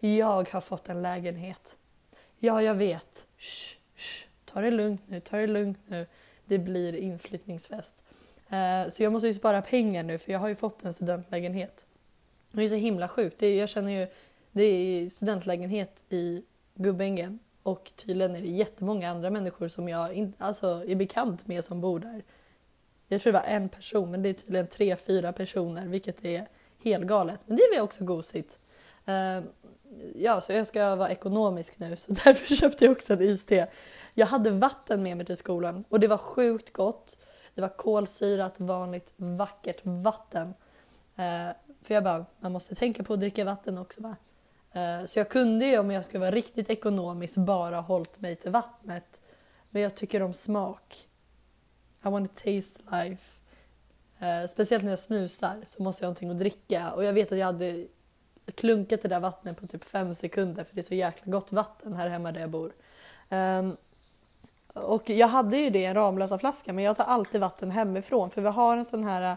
Jag 0.00 0.50
har 0.50 0.60
fått 0.60 0.88
en 0.88 1.02
lägenhet. 1.02 1.76
Ja, 2.38 2.62
jag 2.62 2.74
vet. 2.74 3.26
Shh, 3.38 3.76
shh. 3.96 4.26
Ta 4.44 4.60
det 4.60 4.70
lugnt 4.70 5.02
nu, 5.06 5.20
ta 5.20 5.36
det 5.36 5.46
lugnt 5.46 5.80
nu. 5.86 6.06
Det 6.44 6.58
blir 6.58 6.96
inflyttningsfest. 6.96 8.01
Eh, 8.52 8.88
så 8.88 9.02
jag 9.02 9.12
måste 9.12 9.28
ju 9.28 9.34
spara 9.34 9.62
pengar 9.62 10.02
nu 10.02 10.18
för 10.18 10.32
jag 10.32 10.38
har 10.38 10.48
ju 10.48 10.54
fått 10.54 10.84
en 10.84 10.92
studentlägenhet. 10.92 11.86
Det 12.50 12.62
är 12.64 12.68
så 12.68 12.74
himla 12.74 13.08
sjukt. 13.08 13.42
jag 13.42 13.68
känner 13.68 13.92
ju, 13.92 14.06
det 14.52 14.62
är 14.62 15.08
studentlägenhet 15.08 16.04
i 16.08 16.42
Gubbängen 16.74 17.38
och 17.62 17.92
tydligen 17.96 18.36
är 18.36 18.40
det 18.40 18.48
jättemånga 18.48 19.10
andra 19.10 19.30
människor 19.30 19.68
som 19.68 19.88
jag 19.88 20.14
in, 20.14 20.32
alltså, 20.38 20.84
är 20.86 20.94
bekant 20.94 21.46
med 21.46 21.64
som 21.64 21.80
bor 21.80 21.98
där. 22.00 22.22
Jag 23.08 23.20
tror 23.20 23.32
det 23.32 23.38
var 23.38 23.46
en 23.46 23.68
person 23.68 24.10
men 24.10 24.22
det 24.22 24.28
är 24.28 24.34
tydligen 24.34 24.66
tre, 24.66 24.96
fyra 24.96 25.32
personer 25.32 25.86
vilket 25.86 26.24
är 26.24 26.48
helt 26.82 27.06
galet. 27.06 27.40
Men 27.46 27.56
det 27.56 27.62
är 27.62 27.74
väl 27.74 27.84
också 27.84 28.04
gosigt. 28.04 28.58
Uh, 29.08 29.44
ja, 30.14 30.40
så 30.40 30.52
jag 30.52 30.66
ska 30.66 30.96
vara 30.96 31.10
ekonomisk 31.10 31.78
nu 31.78 31.96
så 31.96 32.12
därför 32.24 32.54
köpte 32.54 32.84
jag 32.84 32.92
också 32.92 33.12
en 33.12 33.22
iste. 33.22 33.68
Jag 34.14 34.26
hade 34.26 34.50
vatten 34.50 35.02
med 35.02 35.16
mig 35.16 35.26
till 35.26 35.36
skolan 35.36 35.84
och 35.88 36.00
det 36.00 36.08
var 36.08 36.18
sjukt 36.18 36.72
gott. 36.72 37.16
Det 37.54 37.60
var 37.60 37.68
kolsyrat, 37.68 38.60
vanligt, 38.60 39.12
vackert 39.16 39.80
vatten. 39.82 40.54
Eh, 41.16 41.48
för 41.82 41.94
jag 41.94 42.04
bara, 42.04 42.26
man 42.40 42.52
måste 42.52 42.74
tänka 42.74 43.02
på 43.02 43.12
att 43.12 43.20
dricka 43.20 43.44
vatten 43.44 43.78
också 43.78 44.02
va. 44.02 44.16
Eh, 44.72 45.04
så 45.06 45.18
jag 45.18 45.28
kunde 45.28 45.66
ju 45.66 45.78
om 45.78 45.90
jag 45.90 46.04
skulle 46.04 46.20
vara 46.20 46.30
riktigt 46.30 46.70
ekonomisk 46.70 47.36
bara 47.36 47.80
hållit 47.80 48.20
mig 48.20 48.36
till 48.36 48.50
vattnet. 48.50 49.20
Men 49.70 49.82
jag 49.82 49.94
tycker 49.94 50.22
om 50.22 50.34
smak. 50.34 51.08
I 52.04 52.08
want 52.08 52.36
to 52.36 52.42
taste 52.42 52.80
life. 52.92 53.40
Eh, 54.18 54.46
speciellt 54.46 54.84
när 54.84 54.90
jag 54.90 54.98
snusar 54.98 55.62
så 55.66 55.82
måste 55.82 56.02
jag 56.02 56.06
ha 56.06 56.10
någonting 56.10 56.30
att 56.30 56.38
dricka. 56.38 56.92
Och 56.92 57.04
jag 57.04 57.12
vet 57.12 57.32
att 57.32 57.38
jag 57.38 57.46
hade 57.46 57.86
klunkat 58.54 59.02
det 59.02 59.08
där 59.08 59.20
vattnet 59.20 59.56
på 59.56 59.66
typ 59.66 59.84
fem 59.84 60.14
sekunder 60.14 60.64
för 60.64 60.74
det 60.74 60.80
är 60.80 60.82
så 60.82 60.94
jäkla 60.94 61.32
gott 61.32 61.52
vatten 61.52 61.94
här 61.94 62.08
hemma 62.08 62.32
där 62.32 62.40
jag 62.40 62.50
bor. 62.50 62.72
Um, 63.30 63.76
och 64.72 65.10
jag 65.10 65.28
hade 65.28 65.56
ju 65.56 65.70
det 65.70 65.78
i 65.78 65.84
en 65.84 65.94
Ramlösa 65.94 66.38
flaska 66.38 66.72
men 66.72 66.84
jag 66.84 66.96
tar 66.96 67.04
alltid 67.04 67.40
vatten 67.40 67.70
hemifrån 67.70 68.30
för 68.30 68.42
vi 68.42 68.48
har 68.48 68.76
en 68.76 68.84
sån 68.84 69.04
här 69.04 69.36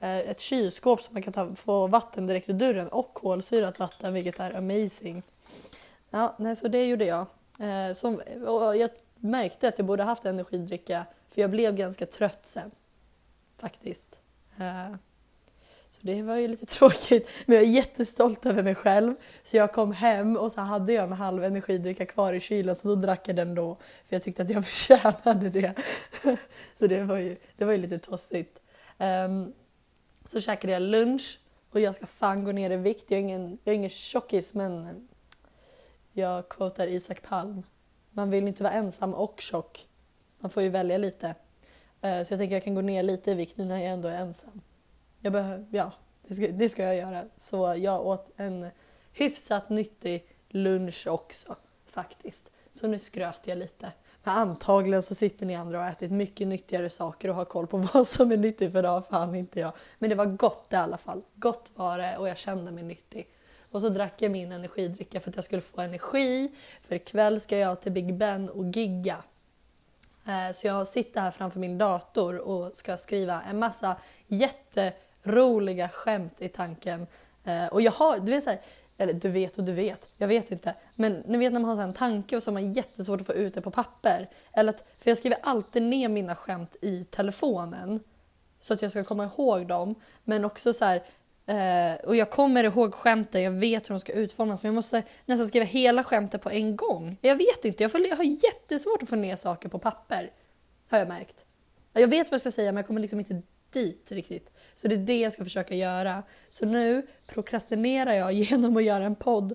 eh, 0.00 0.18
ett 0.18 0.40
kylskåp 0.40 1.02
som 1.02 1.14
man 1.14 1.22
kan 1.22 1.32
ta, 1.32 1.54
få 1.54 1.86
vatten 1.86 2.26
direkt 2.26 2.48
ur 2.48 2.54
dörren 2.54 2.88
och 2.88 3.14
kolsyrat 3.14 3.78
vatten 3.78 4.14
vilket 4.14 4.40
är 4.40 4.56
amazing. 4.56 5.22
Ja, 6.10 6.34
nej, 6.38 6.56
så 6.56 6.68
det 6.68 6.86
gjorde 6.86 7.04
jag. 7.04 7.26
Eh, 7.60 7.92
som, 7.94 8.22
och 8.46 8.76
jag 8.76 8.90
märkte 9.16 9.68
att 9.68 9.78
jag 9.78 9.86
borde 9.86 10.02
haft 10.02 10.24
energidricka 10.24 11.06
för 11.28 11.40
jag 11.40 11.50
blev 11.50 11.76
ganska 11.76 12.06
trött 12.06 12.40
sen. 12.42 12.70
Faktiskt. 13.58 14.18
Eh, 14.58 14.94
så 15.90 16.00
det 16.02 16.22
var 16.22 16.36
ju 16.36 16.48
lite 16.48 16.66
tråkigt. 16.76 17.28
Men 17.46 17.56
jag 17.56 17.64
är 17.64 17.70
jättestolt 17.70 18.46
över 18.46 18.62
mig 18.62 18.74
själv. 18.74 19.14
Så 19.44 19.56
jag 19.56 19.72
kom 19.72 19.92
hem 19.92 20.36
och 20.36 20.52
så 20.52 20.60
hade 20.60 20.92
jag 20.92 21.04
en 21.04 21.12
halv 21.12 21.44
energidricka 21.44 22.06
kvar 22.06 22.32
i 22.32 22.40
kylen 22.40 22.76
så 22.76 22.88
då 22.88 22.94
drack 22.94 23.28
jag 23.28 23.36
den 23.36 23.54
då. 23.54 23.74
För 23.74 24.16
jag 24.16 24.22
tyckte 24.22 24.42
att 24.42 24.50
jag 24.50 24.66
förtjänade 24.66 25.50
det. 25.50 25.74
Så 26.78 26.86
det 26.86 27.02
var 27.02 27.16
ju, 27.16 27.36
det 27.56 27.64
var 27.64 27.72
ju 27.72 27.78
lite 27.78 27.98
tossigt. 27.98 28.58
Um, 28.98 29.52
så 30.26 30.40
käkade 30.40 30.72
jag 30.72 30.82
lunch 30.82 31.40
och 31.70 31.80
jag 31.80 31.94
ska 31.94 32.06
fan 32.06 32.44
gå 32.44 32.52
ner 32.52 32.70
i 32.70 32.76
vikt. 32.76 33.10
Jag 33.10 33.18
är 33.18 33.22
ingen, 33.22 33.58
jag 33.64 33.72
är 33.72 33.76
ingen 33.76 33.90
tjockis 33.90 34.54
men 34.54 35.08
jag 36.12 36.48
quotar 36.48 36.86
Isak 36.86 37.22
Palm. 37.22 37.62
Man 38.10 38.30
vill 38.30 38.48
inte 38.48 38.62
vara 38.62 38.72
ensam 38.72 39.14
och 39.14 39.40
tjock. 39.40 39.86
Man 40.38 40.50
får 40.50 40.62
ju 40.62 40.68
välja 40.68 40.98
lite. 40.98 41.26
Uh, 41.26 41.32
så 42.00 42.06
jag 42.06 42.26
tänker 42.26 42.44
att 42.44 42.50
jag 42.50 42.64
kan 42.64 42.74
gå 42.74 42.80
ner 42.80 43.02
lite 43.02 43.30
i 43.30 43.34
vikt 43.34 43.56
nu 43.56 43.64
när 43.64 43.78
jag 43.78 43.92
ändå 43.92 44.08
är 44.08 44.16
ensam. 44.16 44.60
Jag 45.26 45.32
behöver, 45.32 45.66
ja, 45.70 45.92
det 46.26 46.34
ska, 46.34 46.48
det 46.48 46.68
ska 46.68 46.82
jag 46.82 46.96
göra. 46.96 47.24
Så 47.36 47.74
jag 47.76 48.06
åt 48.06 48.30
en 48.36 48.70
hyfsat 49.12 49.68
nyttig 49.68 50.28
lunch 50.48 51.06
också 51.06 51.56
faktiskt. 51.86 52.50
Så 52.70 52.86
nu 52.86 52.98
skröt 52.98 53.40
jag 53.44 53.58
lite. 53.58 53.92
Men 54.22 54.34
antagligen 54.34 55.02
så 55.02 55.14
sitter 55.14 55.46
ni 55.46 55.54
andra 55.54 55.78
och 55.78 55.84
har 55.84 55.90
ätit 55.90 56.10
mycket 56.10 56.48
nyttigare 56.48 56.90
saker 56.90 57.28
och 57.28 57.34
har 57.34 57.44
koll 57.44 57.66
på 57.66 57.76
vad 57.94 58.06
som 58.06 58.32
är 58.32 58.36
nyttigt 58.36 58.72
för 58.72 58.82
det 58.82 58.88
har 58.88 59.00
fan 59.00 59.34
inte 59.34 59.60
jag. 59.60 59.72
Men 59.98 60.10
det 60.10 60.16
var 60.16 60.26
gott 60.26 60.66
i 60.70 60.76
alla 60.76 60.98
fall. 60.98 61.22
Gott 61.34 61.70
var 61.74 61.98
det 61.98 62.16
och 62.16 62.28
jag 62.28 62.38
kände 62.38 62.70
mig 62.70 62.84
nyttig. 62.84 63.28
Och 63.70 63.80
så 63.80 63.88
drack 63.88 64.22
jag 64.22 64.32
min 64.32 64.52
energidricka 64.52 65.20
för 65.20 65.30
att 65.30 65.36
jag 65.36 65.44
skulle 65.44 65.62
få 65.62 65.80
energi. 65.80 66.52
För 66.82 66.94
ikväll 66.94 67.40
ska 67.40 67.58
jag 67.58 67.80
till 67.80 67.92
Big 67.92 68.14
Ben 68.14 68.50
och 68.50 68.64
gigga. 68.64 69.16
Eh, 70.26 70.54
så 70.54 70.66
jag 70.66 70.86
sitter 70.86 71.20
här 71.20 71.30
framför 71.30 71.60
min 71.60 71.78
dator 71.78 72.38
och 72.38 72.76
ska 72.76 72.96
skriva 72.96 73.42
en 73.42 73.58
massa 73.58 73.96
jätte 74.26 74.92
roliga 75.26 75.88
skämt 75.88 76.34
i 76.38 76.48
tanken. 76.48 77.06
Eh, 77.44 77.66
och 77.66 77.82
jag 77.82 77.92
har, 77.92 78.18
du 78.18 78.32
vet 78.32 78.44
så 78.44 78.50
här, 78.50 78.60
eller 78.98 79.12
du 79.12 79.28
vet 79.28 79.58
och 79.58 79.64
du 79.64 79.72
vet, 79.72 80.08
jag 80.16 80.28
vet 80.28 80.50
inte. 80.50 80.74
Men 80.94 81.22
ni 81.26 81.38
vet 81.38 81.52
när 81.52 81.60
man 81.60 81.68
har 81.68 81.74
så 81.74 81.80
här 81.80 81.88
en 81.88 81.94
tanke 81.94 82.36
och 82.36 82.42
så 82.42 82.50
har 82.50 82.52
man 82.52 82.72
jättesvårt 82.72 83.20
att 83.20 83.26
få 83.26 83.32
ut 83.32 83.54
det 83.54 83.60
på 83.60 83.70
papper. 83.70 84.28
Eller 84.52 84.72
att, 84.72 84.84
för 84.98 85.10
jag 85.10 85.18
skriver 85.18 85.38
alltid 85.42 85.82
ner 85.82 86.08
mina 86.08 86.34
skämt 86.34 86.76
i 86.80 87.04
telefonen. 87.04 88.00
Så 88.60 88.74
att 88.74 88.82
jag 88.82 88.90
ska 88.90 89.04
komma 89.04 89.24
ihåg 89.24 89.66
dem. 89.66 89.94
Men 90.24 90.44
också 90.44 90.72
så 90.72 90.84
här, 90.84 91.02
eh, 91.46 92.04
och 92.04 92.16
jag 92.16 92.30
kommer 92.30 92.64
ihåg 92.64 92.94
skämten, 92.94 93.42
jag 93.42 93.50
vet 93.50 93.90
hur 93.90 93.94
de 93.94 94.00
ska 94.00 94.12
utformas. 94.12 94.62
Men 94.62 94.68
jag 94.68 94.74
måste 94.74 95.02
nästan 95.24 95.48
skriva 95.48 95.66
hela 95.66 96.04
skämtet 96.04 96.42
på 96.42 96.50
en 96.50 96.76
gång. 96.76 97.18
Jag 97.20 97.36
vet 97.36 97.64
inte, 97.64 97.84
jag, 97.84 97.92
får, 97.92 98.06
jag 98.06 98.16
har 98.16 98.24
jättesvårt 98.24 99.02
att 99.02 99.08
få 99.08 99.16
ner 99.16 99.36
saker 99.36 99.68
på 99.68 99.78
papper. 99.78 100.30
Har 100.88 100.98
jag 100.98 101.08
märkt. 101.08 101.44
Jag 101.92 102.08
vet 102.08 102.26
vad 102.30 102.34
jag 102.34 102.40
ska 102.40 102.50
säga 102.50 102.72
men 102.72 102.76
jag 102.76 102.86
kommer 102.86 103.00
liksom 103.00 103.18
inte 103.18 103.42
dit 103.70 104.12
riktigt. 104.12 104.50
Så 104.76 104.88
det 104.88 104.94
är 104.94 104.98
det 104.98 105.20
jag 105.20 105.32
ska 105.32 105.44
försöka 105.44 105.74
göra. 105.74 106.22
Så 106.50 106.66
nu 106.66 107.06
prokrastinerar 107.26 108.12
jag 108.12 108.32
genom 108.32 108.76
att 108.76 108.84
göra 108.84 109.04
en 109.04 109.14
podd 109.14 109.54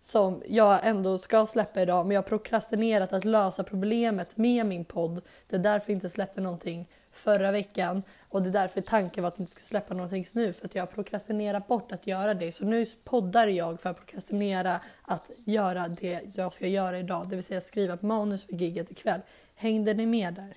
som 0.00 0.42
jag 0.48 0.86
ändå 0.86 1.18
ska 1.18 1.46
släppa 1.46 1.82
idag 1.82 2.06
men 2.06 2.14
jag 2.14 2.22
har 2.22 2.28
prokrastinerat 2.28 3.12
att 3.12 3.24
lösa 3.24 3.64
problemet 3.64 4.36
med 4.36 4.66
min 4.66 4.84
podd. 4.84 5.22
Det 5.48 5.56
är 5.56 5.60
därför 5.60 5.90
jag 5.90 5.96
inte 5.96 6.08
släppte 6.08 6.40
någonting 6.40 6.88
förra 7.10 7.52
veckan 7.52 8.02
och 8.28 8.42
det 8.42 8.48
är 8.48 8.52
därför 8.52 8.80
tanken 8.80 9.22
var 9.22 9.28
att 9.28 9.34
jag 9.38 9.42
inte 9.42 9.52
skulle 9.52 9.66
släppa 9.66 9.94
någonting 9.94 10.24
nu 10.34 10.52
för 10.52 10.66
att 10.66 10.74
jag 10.74 10.82
har 10.82 10.86
prokrastinerat 10.86 11.68
bort 11.68 11.92
att 11.92 12.06
göra 12.06 12.34
det. 12.34 12.52
Så 12.52 12.64
nu 12.64 12.86
poddar 13.04 13.46
jag 13.46 13.80
för 13.80 13.90
att 13.90 13.96
prokrastinera 13.96 14.80
att 15.02 15.30
göra 15.44 15.88
det 15.88 16.20
jag 16.34 16.54
ska 16.54 16.66
göra 16.66 16.98
idag, 16.98 17.28
det 17.28 17.36
vill 17.36 17.44
säga 17.44 17.60
skriva 17.60 17.94
ett 17.94 18.02
manus 18.02 18.46
för 18.46 18.52
giget 18.52 18.90
ikväll. 18.90 19.20
Hängde 19.54 19.94
ni 19.94 20.06
med 20.06 20.34
där? 20.34 20.56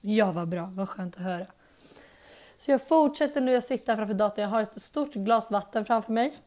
Ja, 0.00 0.32
vad 0.32 0.48
bra. 0.48 0.70
Vad 0.74 0.88
skönt 0.88 1.16
att 1.16 1.22
höra. 1.22 1.46
Så 2.56 2.70
jag 2.70 2.88
fortsätter 2.88 3.40
nu. 3.40 3.56
att 3.56 3.64
sitta 3.64 3.96
framför 3.96 4.14
datorn. 4.14 4.42
Jag 4.42 4.48
har 4.48 4.62
ett 4.62 4.82
stort 4.82 5.14
glas 5.14 5.50
vatten 5.50 5.84
framför 5.84 6.12
mig. 6.12 6.38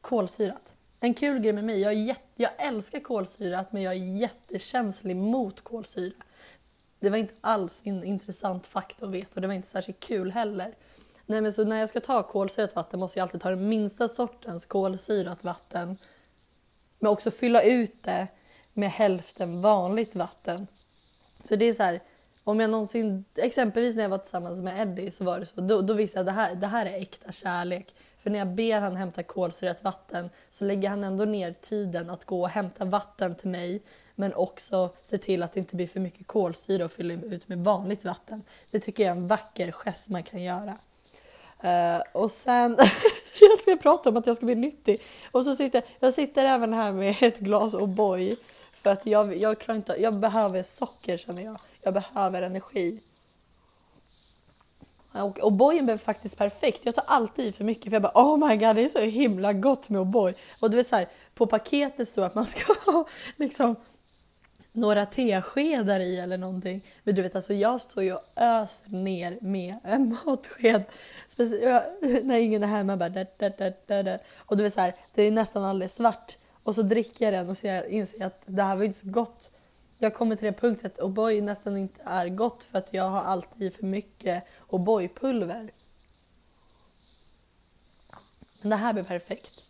Kolsyrat. 0.00 0.74
En 1.00 1.14
kul 1.14 1.38
grej 1.38 1.52
med 1.52 1.64
mig. 1.64 1.80
Jag, 1.80 1.94
jätte, 1.94 2.28
jag 2.34 2.50
älskar 2.58 3.00
kolsyrat 3.00 3.72
men 3.72 3.82
jag 3.82 3.92
är 3.92 4.16
jättekänslig 4.16 5.16
mot 5.16 5.60
kolsyra. 5.60 6.14
Det 7.00 7.10
var 7.10 7.16
inte 7.16 7.34
alls 7.40 7.82
en 7.84 8.04
intressant 8.04 8.66
fakta 8.66 9.06
att 9.06 9.12
veta 9.12 9.30
och 9.34 9.40
det 9.40 9.46
var 9.46 9.54
inte 9.54 9.68
särskilt 9.68 10.00
kul 10.00 10.30
heller. 10.30 10.74
Nej, 11.26 11.40
men 11.40 11.52
så 11.52 11.64
när 11.64 11.76
jag 11.76 11.88
ska 11.88 12.00
ta 12.00 12.22
kolsyrat 12.22 12.76
vatten 12.76 13.00
måste 13.00 13.18
jag 13.18 13.24
alltid 13.24 13.40
ta 13.40 13.50
den 13.50 13.68
minsta 13.68 14.08
sortens 14.08 14.66
kolsyrat 14.66 15.44
vatten. 15.44 15.98
Men 16.98 17.12
också 17.12 17.30
fylla 17.30 17.62
ut 17.62 18.02
det 18.02 18.28
med 18.72 18.90
hälften 18.90 19.62
vanligt 19.62 20.14
vatten. 20.14 20.66
Så 21.42 21.56
det 21.56 21.64
är 21.64 21.72
så 21.72 21.82
här, 21.82 22.00
om 22.50 22.60
jag 22.60 22.70
någonsin, 22.70 23.24
exempelvis 23.36 23.96
när 23.96 24.02
jag 24.02 24.10
var 24.10 24.18
tillsammans 24.18 24.62
med 24.62 24.80
Eddie 24.80 25.10
så 25.10 25.24
var 25.24 25.40
det 25.40 25.46
så, 25.46 25.60
då, 25.60 25.80
då 25.80 25.94
visste 25.94 26.18
jag 26.18 26.28
att 26.28 26.34
det 26.34 26.40
här, 26.40 26.54
det 26.54 26.66
här 26.66 26.86
är 26.86 26.94
äkta 26.94 27.32
kärlek. 27.32 27.94
För 28.18 28.30
när 28.30 28.38
jag 28.38 28.48
ber 28.48 28.80
han 28.80 28.96
hämta 28.96 29.22
kolsyrat 29.22 29.84
vatten 29.84 30.30
så 30.50 30.64
lägger 30.64 30.88
han 30.88 31.04
ändå 31.04 31.24
ner 31.24 31.52
tiden 31.52 32.10
att 32.10 32.24
gå 32.24 32.42
och 32.42 32.48
hämta 32.48 32.84
vatten 32.84 33.34
till 33.34 33.48
mig 33.48 33.82
men 34.14 34.34
också 34.34 34.90
se 35.02 35.18
till 35.18 35.42
att 35.42 35.52
det 35.52 35.60
inte 35.60 35.76
blir 35.76 35.86
för 35.86 36.00
mycket 36.00 36.26
kolsyra 36.26 36.84
och 36.84 36.92
fylla 36.92 37.14
ut 37.14 37.48
med 37.48 37.58
vanligt 37.58 38.04
vatten. 38.04 38.42
Det 38.70 38.80
tycker 38.80 39.02
jag 39.02 39.10
är 39.10 39.16
en 39.16 39.28
vacker 39.28 39.70
gest 39.70 40.08
man 40.08 40.22
kan 40.22 40.42
göra. 40.42 40.78
Uh, 41.64 42.02
och 42.12 42.30
sen, 42.30 42.76
jag 43.40 43.60
ska 43.60 43.76
prata 43.76 44.10
om 44.10 44.16
att 44.16 44.26
jag 44.26 44.36
ska 44.36 44.46
bli 44.46 44.54
nyttig. 44.54 45.02
Och 45.30 45.44
så 45.44 45.54
sitter 45.54 45.82
jag 46.00 46.14
sitter 46.14 46.44
även 46.44 46.72
här 46.72 46.92
med 46.92 47.16
ett 47.20 47.38
glas 47.38 47.74
O'boy 47.74 48.36
för 48.72 48.90
att 48.90 49.06
jag, 49.06 49.36
jag, 49.36 49.58
klarar 49.58 49.76
inte, 49.76 49.96
jag 49.98 50.14
behöver 50.14 50.62
socker 50.62 51.16
känner 51.16 51.42
jag. 51.42 51.60
Jag 51.82 51.94
behöver 51.94 52.42
energi. 52.42 53.00
Och 55.12 55.38
O'boyen 55.38 55.84
blev 55.84 55.98
faktiskt 55.98 56.38
perfekt. 56.38 56.86
Jag 56.86 56.94
tar 56.94 57.04
alltid 57.06 57.46
i 57.46 57.52
för 57.52 57.64
mycket 57.64 57.84
för 57.84 57.92
jag 57.92 58.02
bara 58.02 58.12
oh 58.14 58.48
my 58.48 58.56
god 58.56 58.76
det 58.76 58.84
är 58.84 58.88
så 58.88 59.00
himla 59.00 59.52
gott 59.52 59.88
med 59.88 60.00
O'boy. 60.00 60.34
Och 60.60 60.70
du 60.70 60.76
vet 60.76 60.86
så 60.86 60.96
här, 60.96 61.06
på 61.34 61.46
paketet 61.46 62.08
står 62.08 62.24
att 62.24 62.34
man 62.34 62.46
ska 62.46 62.72
ha 62.92 63.08
liksom 63.36 63.76
några 64.72 65.06
teskedar 65.06 66.00
i 66.00 66.18
eller 66.18 66.38
någonting. 66.38 66.84
Men 67.04 67.14
du 67.14 67.22
vet 67.22 67.34
alltså 67.34 67.54
jag 67.54 67.80
står 67.80 68.02
ju 68.02 68.14
och 68.14 68.24
öser 68.36 68.90
ner 68.90 69.38
med 69.40 69.76
en 69.84 70.16
matsked. 70.26 70.84
Speciellt 71.28 71.84
när 72.24 72.38
ingen 72.38 72.62
är 72.62 72.66
hemma 72.66 72.96
bara 72.96 73.08
da, 73.08 73.24
da, 73.38 73.70
da, 73.86 74.02
da, 74.02 74.18
Och 74.36 74.56
du 74.56 74.62
vet 74.62 74.74
så 74.74 74.80
här, 74.80 74.94
det 75.14 75.22
är 75.22 75.30
nästan 75.30 75.64
alldeles 75.64 75.94
svart. 75.94 76.36
Och 76.62 76.74
så 76.74 76.82
dricker 76.82 77.24
jag 77.24 77.34
den 77.34 77.50
och 77.50 77.56
så 77.56 77.66
jag 77.66 77.88
inser 77.88 78.26
att 78.26 78.42
det 78.46 78.62
här 78.62 78.76
var 78.76 78.84
inte 78.84 78.98
så 78.98 79.10
gott. 79.10 79.50
Jag 80.02 80.14
kommer 80.14 80.36
till 80.36 80.46
det 80.46 80.52
punkten 80.52 80.90
att 80.94 81.00
O'boy 81.00 81.42
nästan 81.42 81.76
inte 81.76 82.02
är 82.04 82.28
gott 82.28 82.64
för 82.64 82.78
att 82.78 82.94
jag 82.94 83.04
har 83.10 83.20
alltid 83.20 83.74
för 83.74 83.86
mycket 83.86 84.44
O'boy-pulver. 84.68 85.70
Men 88.60 88.70
det 88.70 88.76
här 88.76 88.92
blir 88.92 89.02
perfekt. 89.02 89.64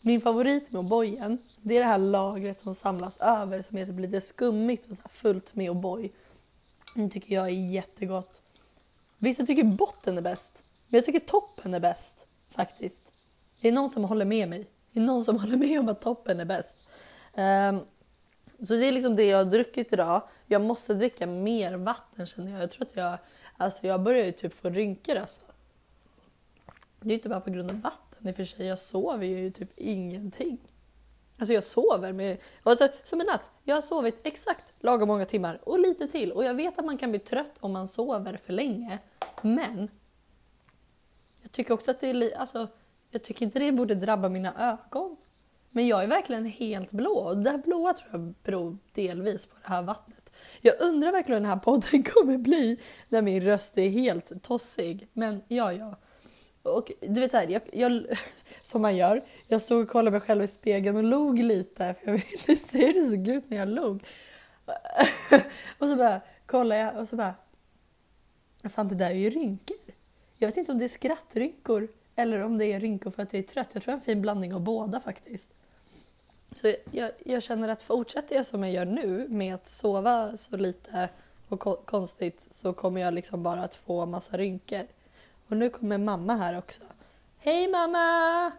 Min 0.00 0.20
favorit 0.20 0.72
med 0.72 0.82
O'boyen, 0.82 1.38
det 1.56 1.76
är 1.76 1.80
det 1.80 1.86
här 1.86 1.98
lagret 1.98 2.60
som 2.60 2.74
samlas 2.74 3.18
över 3.18 3.62
som 3.62 3.78
är 3.78 3.86
typ 3.86 3.98
lite 3.98 4.20
skummigt 4.20 4.90
och 4.90 4.96
så 4.96 5.02
fullt 5.08 5.54
med 5.54 5.70
O'boy. 5.70 6.10
Det 6.94 7.08
tycker 7.08 7.34
jag 7.34 7.46
är 7.46 7.70
jättegott. 7.70 8.42
Vissa 9.18 9.46
tycker 9.46 9.64
botten 9.64 10.18
är 10.18 10.22
bäst, 10.22 10.64
men 10.88 10.98
jag 10.98 11.04
tycker 11.04 11.20
toppen 11.20 11.74
är 11.74 11.80
bäst 11.80 12.26
faktiskt. 12.50 13.02
Det 13.60 13.68
är 13.68 13.72
någon 13.72 13.90
som 13.90 14.04
håller 14.04 14.24
med 14.24 14.48
mig. 14.48 14.66
Det 14.92 15.00
är 15.00 15.04
någon 15.04 15.24
som 15.24 15.38
håller 15.38 15.56
med 15.56 15.80
om 15.80 15.88
att 15.88 16.00
toppen 16.00 16.40
är 16.40 16.44
bäst. 16.44 16.78
Um, 17.34 17.80
så 18.62 18.74
det 18.74 18.86
är 18.86 18.92
liksom 18.92 19.16
det 19.16 19.24
jag 19.24 19.38
har 19.38 19.44
druckit 19.44 19.92
idag. 19.92 20.22
Jag 20.46 20.62
måste 20.62 20.94
dricka 20.94 21.26
mer 21.26 21.74
vatten 21.74 22.26
känner 22.26 22.52
jag. 22.52 22.62
Jag 22.62 22.70
tror 22.70 22.86
att 22.86 22.96
jag, 22.96 23.18
alltså 23.56 23.86
jag 23.86 24.02
börjar 24.02 24.24
ju 24.24 24.32
typ 24.32 24.54
få 24.54 24.68
rynkor 24.68 25.16
alltså. 25.16 25.42
Det 27.00 27.10
är 27.10 27.14
inte 27.14 27.28
bara 27.28 27.40
på 27.40 27.50
grund 27.50 27.70
av 27.70 27.80
vatten 27.80 28.28
i 28.28 28.30
och 28.30 28.36
för 28.36 28.44
sig. 28.44 28.66
Jag 28.66 28.78
sover 28.78 29.26
ju 29.26 29.50
typ 29.50 29.70
ingenting. 29.76 30.58
Alltså 31.38 31.52
jag 31.52 31.64
sover 31.64 32.12
med, 32.12 32.38
alltså, 32.62 32.88
som 33.04 33.20
en 33.20 33.26
natt. 33.26 33.50
Jag 33.64 33.74
har 33.74 33.82
sovit 33.82 34.20
exakt 34.22 34.72
lagom 34.80 35.08
många 35.08 35.24
timmar 35.24 35.60
och 35.62 35.78
lite 35.78 36.08
till. 36.08 36.32
Och 36.32 36.44
jag 36.44 36.54
vet 36.54 36.78
att 36.78 36.84
man 36.84 36.98
kan 36.98 37.10
bli 37.10 37.18
trött 37.18 37.52
om 37.60 37.72
man 37.72 37.88
sover 37.88 38.36
för 38.36 38.52
länge. 38.52 38.98
Men 39.42 39.90
jag 41.42 41.52
tycker 41.52 41.74
också 41.74 41.90
att 41.90 42.00
det 42.00 42.08
är 42.08 42.38
alltså, 42.38 42.68
jag 43.10 43.22
tycker 43.22 43.44
inte 43.44 43.58
det 43.58 43.72
borde 43.72 43.94
drabba 43.94 44.28
mina 44.28 44.72
ögon. 44.72 45.16
Men 45.76 45.86
jag 45.86 46.02
är 46.02 46.06
verkligen 46.06 46.46
helt 46.46 46.92
blå 46.92 47.10
och 47.10 47.38
det 47.38 47.50
här 47.50 47.58
blåa 47.58 47.94
tror 47.94 48.10
jag 48.12 48.34
beror 48.42 48.78
delvis 48.92 49.46
på 49.46 49.54
det 49.62 49.68
här 49.68 49.82
vattnet. 49.82 50.30
Jag 50.60 50.80
undrar 50.80 51.12
verkligen 51.12 51.36
hur 51.36 51.40
den 51.40 51.58
här 51.58 51.64
podden 51.64 52.02
kommer 52.14 52.38
bli 52.38 52.80
när 53.08 53.22
min 53.22 53.42
röst 53.42 53.78
är 53.78 53.88
helt 53.88 54.42
tossig. 54.42 55.08
Men 55.12 55.42
ja, 55.48 55.72
ja. 55.72 55.98
Och 56.62 56.92
du 57.00 57.20
vet 57.20 57.32
här, 57.32 57.48
jag, 57.48 57.62
jag, 57.72 58.06
som 58.62 58.82
man 58.82 58.96
gör. 58.96 59.24
Jag 59.46 59.60
stod 59.60 59.82
och 59.82 59.88
kollade 59.88 60.10
mig 60.10 60.20
själv 60.20 60.42
i 60.42 60.46
spegeln 60.46 60.96
och 60.96 61.04
log 61.04 61.38
lite 61.38 61.94
för 61.94 62.10
jag 62.10 62.12
ville 62.12 62.56
se 62.60 62.86
hur 62.86 62.94
det 62.94 63.02
såg 63.02 63.28
ut 63.28 63.50
när 63.50 63.56
jag 63.56 63.68
log. 63.68 64.04
och 65.78 65.88
så 65.88 65.96
bara 65.96 66.20
kollade 66.46 66.80
jag 66.80 66.96
och 67.00 67.08
så 67.08 67.16
bara... 67.16 67.34
Fan, 68.70 68.88
det 68.88 68.94
där 68.94 69.10
är 69.10 69.14
ju 69.14 69.30
rynkor. 69.30 69.76
Jag 70.36 70.48
vet 70.48 70.56
inte 70.56 70.72
om 70.72 70.78
det 70.78 70.84
är 70.84 70.88
skrattrynkor 70.88 71.88
eller 72.14 72.40
om 72.42 72.58
det 72.58 72.66
är 72.66 72.80
rynkor 72.80 73.10
för 73.10 73.22
att 73.22 73.32
jag 73.32 73.38
är 73.38 73.46
trött. 73.46 73.70
Jag 73.72 73.82
tror 73.82 73.92
det 73.92 73.96
är 73.96 74.00
en 74.00 74.04
fin 74.04 74.22
blandning 74.22 74.54
av 74.54 74.60
båda 74.60 75.00
faktiskt. 75.00 75.50
Så 76.52 76.74
jag, 76.90 77.10
jag, 77.24 77.42
känner 77.42 77.68
att 77.68 77.82
fortsätter 77.82 78.36
jag 78.36 78.46
som 78.46 78.62
jag 78.62 78.72
gör 78.72 78.84
nu 78.84 79.28
med 79.28 79.54
att 79.54 79.68
sova 79.68 80.36
så 80.36 80.56
lite 80.56 81.08
och 81.48 81.60
ko 81.60 81.76
konstigt 81.84 82.46
så 82.50 82.72
kommer 82.72 83.00
jag 83.00 83.14
liksom 83.14 83.42
bara 83.42 83.62
att 83.62 83.74
få 83.74 84.06
massa 84.06 84.36
rynkor. 84.36 84.86
Och 85.48 85.56
nu 85.56 85.70
kommer 85.70 85.98
mamma 85.98 86.36
här 86.36 86.58
också. 86.58 86.82
Hej 87.38 87.68
mamma! 87.68 87.98
Hallå. 87.98 88.52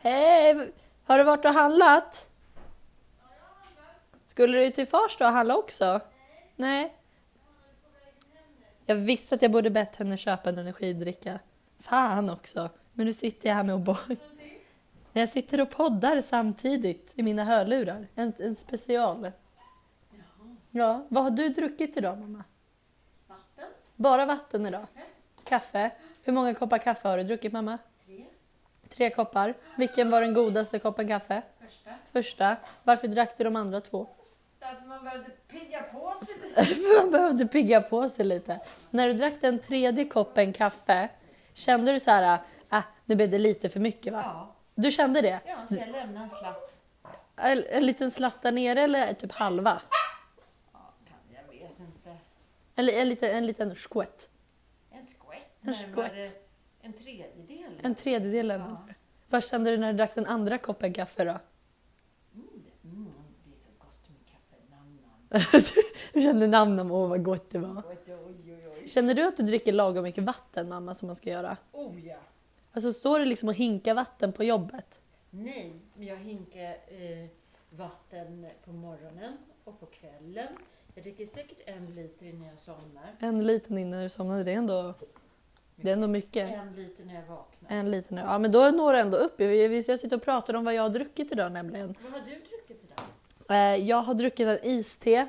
Hej! 0.00 0.72
Har 1.04 1.18
du 1.18 1.24
varit 1.24 1.44
och 1.44 1.52
handlat? 1.52 2.28
Ja, 2.54 3.28
jag 3.30 3.42
har 3.42 3.64
handlat. 3.64 3.96
Skulle 4.26 4.58
du 4.58 4.70
till 4.70 4.86
Farsta 4.86 5.26
och 5.26 5.32
handla 5.32 5.56
också? 5.56 6.00
Nej. 6.56 6.82
Nej. 6.82 6.96
Jag 8.86 8.96
visste 8.96 9.34
att 9.34 9.42
jag 9.42 9.50
borde 9.50 9.70
bett 9.70 9.96
henne 9.96 10.16
köpa 10.16 10.48
en 10.48 10.58
energidricka. 10.58 11.38
Fan 11.78 12.30
också. 12.30 12.70
Men 12.92 13.06
nu 13.06 13.12
sitter 13.12 13.48
jag 13.48 13.56
här 13.56 13.64
med 13.64 13.74
O'boy. 13.74 14.16
Jag 15.20 15.28
sitter 15.28 15.60
och 15.60 15.70
poddar 15.70 16.20
samtidigt 16.20 17.12
i 17.14 17.22
mina 17.22 17.44
hörlurar. 17.44 18.06
En, 18.14 18.32
en 18.38 18.56
special. 18.56 19.32
Jaha. 20.10 20.56
Ja. 20.70 21.06
Vad 21.08 21.24
har 21.24 21.30
du 21.30 21.48
druckit 21.48 21.96
idag 21.96 22.18
mamma? 22.18 22.44
Vatten? 23.26 23.68
Bara 23.96 24.26
vatten 24.26 24.66
idag? 24.66 24.86
Kaffe? 24.94 25.44
Kaffe? 25.44 25.90
Hur 26.24 26.32
många 26.32 26.54
koppar 26.54 26.78
kaffe 26.78 27.08
har 27.08 27.18
du 27.18 27.24
druckit 27.24 27.52
mamma? 27.52 27.78
Tre? 28.06 28.24
Tre 28.88 29.10
koppar. 29.10 29.54
Vilken 29.76 30.10
var 30.10 30.20
den 30.20 30.34
godaste 30.34 30.78
koppen 30.78 31.08
kaffe? 31.08 31.42
Första? 31.60 31.90
Första. 32.12 32.56
Varför 32.82 33.08
drack 33.08 33.38
du 33.38 33.44
de 33.44 33.56
andra 33.56 33.80
två? 33.80 34.06
Därför 34.58 34.86
man 34.86 35.04
behövde 35.04 35.30
pigga 35.48 35.82
på 35.82 36.12
sig 36.24 36.34
lite. 36.42 36.80
Man 37.02 37.10
behövde 37.10 37.46
pigga 37.46 37.80
på 37.80 38.08
sig 38.08 38.24
lite. 38.24 38.60
När 38.90 39.06
du 39.06 39.12
drack 39.12 39.34
den 39.40 39.58
tredje 39.58 40.04
koppen 40.04 40.52
kaffe, 40.52 41.08
kände 41.54 41.92
du 41.92 42.00
så 42.00 42.10
här, 42.10 42.38
ah, 42.68 42.82
nu 43.04 43.14
blev 43.14 43.30
det 43.30 43.38
lite 43.38 43.68
för 43.68 43.80
mycket 43.80 44.12
va? 44.12 44.22
Ja. 44.24 44.55
Du 44.78 44.90
kände 44.90 45.20
det? 45.20 45.40
Ja, 45.46 45.66
så 45.66 45.74
jag 45.74 45.88
lämnade 45.88 46.24
en 46.24 46.30
slatt. 46.30 46.76
En, 47.36 47.64
en 47.70 47.86
liten 47.86 48.10
slatt 48.10 48.42
där 48.42 48.52
nere 48.52 48.80
eller 48.82 49.12
typ 49.14 49.32
halva? 49.32 49.82
Ja, 50.72 50.78
kan, 51.08 51.16
jag 51.34 51.58
vet 51.60 51.80
inte. 51.80 52.16
En, 52.74 52.88
en, 52.88 53.08
liten, 53.08 53.30
en 53.30 53.46
liten 53.46 53.76
skvätt. 53.76 54.28
En 54.90 55.02
skvätt. 55.02 55.50
En 55.60 55.74
skvätt. 55.74 56.48
En 56.80 56.92
tredjedel. 56.92 57.72
En 57.82 57.94
tredjedel 57.94 58.48
Ja. 58.48 58.78
Vad 59.28 59.44
kände 59.44 59.70
du 59.70 59.76
när 59.76 59.92
du 59.92 59.96
drack 59.96 60.14
den 60.14 60.26
andra 60.26 60.58
koppen 60.58 60.92
kaffe 60.92 61.24
då? 61.24 61.30
Mm, 61.30 61.40
det- 62.54 62.88
mm, 62.88 63.10
det 63.44 63.52
är 63.52 63.58
så 63.60 63.68
gott 63.78 64.08
med 64.08 64.26
kaffe. 64.26 64.62
Nam, 64.70 64.98
nam. 65.52 65.62
du 66.12 66.20
kände 66.20 66.46
namn 66.46 66.78
om 66.80 66.90
åh 66.90 67.08
vad 67.08 67.22
gott 67.24 67.50
det 67.50 67.58
var. 67.58 67.82
Oj, 67.88 67.98
oj, 68.06 68.14
oj, 68.54 68.68
oj. 68.82 68.88
Känner 68.88 69.14
du 69.14 69.22
att 69.28 69.36
du 69.36 69.42
dricker 69.42 69.72
lagom 69.72 70.02
mycket 70.02 70.24
vatten 70.24 70.68
mamma 70.68 70.94
som 70.94 71.06
man 71.06 71.16
ska 71.16 71.30
göra? 71.30 71.56
Oh 71.72 72.06
ja. 72.06 72.16
Alltså 72.76 72.92
står 72.92 73.18
du 73.18 73.24
liksom 73.24 73.48
och 73.48 73.54
hinkar 73.54 73.94
vatten 73.94 74.32
på 74.32 74.44
jobbet? 74.44 75.00
Nej, 75.30 75.72
men 75.94 76.06
jag 76.06 76.16
hinkar 76.16 76.76
eh, 76.88 77.26
vatten 77.70 78.46
på 78.64 78.72
morgonen 78.72 79.36
och 79.64 79.80
på 79.80 79.86
kvällen. 79.86 80.46
Jag 80.94 81.04
dricker 81.04 81.26
säkert 81.26 81.58
en 81.66 81.86
liter 81.94 82.26
innan 82.26 82.48
jag 82.48 82.58
somnar. 82.58 83.16
En 83.18 83.46
liten 83.46 83.78
innan 83.78 84.02
du 84.02 84.08
somnade, 84.08 84.44
det 84.44 84.52
är 84.52 84.56
ändå, 84.56 84.94
det 85.76 85.88
är 85.88 85.92
ändå 85.92 86.06
mycket. 86.08 86.50
En 86.52 86.72
liter 86.74 87.04
när 87.04 87.14
jag 87.14 87.22
vaknar. 87.26 87.70
En 87.70 87.90
liten, 87.90 88.16
ja 88.16 88.38
men 88.38 88.52
då 88.52 88.70
når 88.70 88.92
du 88.92 88.98
ändå 88.98 89.18
upp. 89.18 89.40
Vi 89.40 89.82
ska 89.82 89.98
sitta 89.98 90.16
och 90.16 90.22
prata 90.22 90.58
om 90.58 90.64
vad 90.64 90.74
jag 90.74 90.82
har 90.82 90.90
druckit 90.90 91.32
idag 91.32 91.52
nämligen. 91.52 91.94
Vad 92.02 92.12
har 92.12 92.20
du 92.20 92.24
druckit 92.34 92.84
idag? 92.84 93.74
Eh, 93.74 93.84
Jag 93.88 94.02
har 94.02 94.14
druckit 94.14 94.46
en 94.48 94.58
iste 94.62 95.28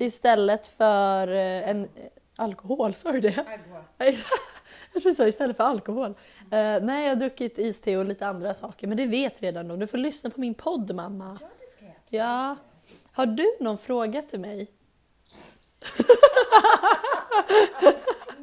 istället 0.00 0.66
för 0.66 1.28
eh, 1.28 1.68
en 1.70 1.84
eh, 1.84 1.88
alkohol, 2.36 2.94
sa 2.94 3.12
du 3.12 3.20
det? 3.20 3.38
Agua. 3.38 3.84
Jag 4.92 5.02
tror 5.02 5.12
sa 5.12 5.26
istället 5.26 5.56
för 5.56 5.64
alkohol. 5.64 6.14
Eh, 6.50 6.82
nej, 6.82 7.02
jag 7.02 7.08
har 7.08 7.16
druckit 7.16 7.58
iste 7.58 7.96
och 7.96 8.04
lite 8.04 8.26
andra 8.26 8.54
saker, 8.54 8.86
men 8.86 8.96
det 8.96 9.06
vet 9.06 9.42
redan 9.42 9.68
då. 9.68 9.76
Du 9.76 9.86
får 9.86 9.98
lyssna 9.98 10.30
på 10.30 10.40
min 10.40 10.54
podd 10.54 10.94
mamma. 10.94 11.38
Ja, 11.40 11.46
det 11.60 11.66
ska 11.66 11.84
jag 11.84 11.90
absolut 11.90 12.12
Ja. 12.12 12.56
Har 13.12 13.26
du 13.26 13.56
någon 13.60 13.78
fråga 13.78 14.22
till 14.22 14.40
mig? 14.40 14.70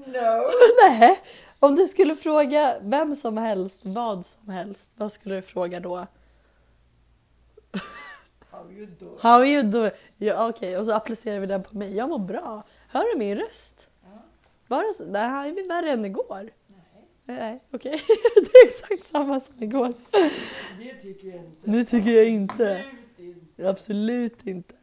No! 0.05 0.51
Nej. 0.89 1.19
Om 1.59 1.75
du 1.75 1.87
skulle 1.87 2.15
fråga 2.15 2.77
vem 2.81 3.15
som 3.15 3.37
helst, 3.37 3.79
vad 3.83 4.25
som 4.25 4.49
helst, 4.49 4.91
vad 4.95 5.11
skulle 5.11 5.35
du 5.35 5.41
fråga 5.41 5.79
då? 5.79 5.95
How 8.51 8.71
you 8.71 8.85
do? 8.85 9.17
How 9.21 9.45
you 9.45 9.63
doing? 9.63 9.91
Ja, 10.17 10.49
Okej, 10.49 10.77
och 10.77 10.85
så 10.85 10.93
applicerar 10.93 11.39
vi 11.39 11.45
den 11.47 11.63
på 11.63 11.77
mig. 11.77 11.95
Jag 11.95 12.09
mår 12.09 12.19
bra. 12.19 12.63
Hör 12.87 13.13
du 13.13 13.19
min 13.19 13.37
röst? 13.37 13.88
Det 14.69 14.93
så? 14.93 15.03
Det 15.03 15.19
här 15.19 15.47
är 15.47 15.67
värre 15.67 15.91
än 15.91 16.05
igår. 16.05 16.49
Nej, 17.25 17.37
Nej, 17.39 17.59
okej. 17.71 17.91
Det 18.35 18.57
är 18.57 18.67
exakt 18.67 19.11
samma 19.11 19.39
som 19.39 19.63
igår. 19.63 19.93
det 20.79 20.93
tycker 20.93 21.27
jag 21.27 21.37
inte. 21.37 21.71
Nu 21.71 21.83
tycker 21.85 22.11
jag 22.11 22.27
inte. 22.27 22.83
Absolut 22.83 23.37
inte. 23.57 23.69
Absolut 23.69 24.47
inte. 24.47 24.75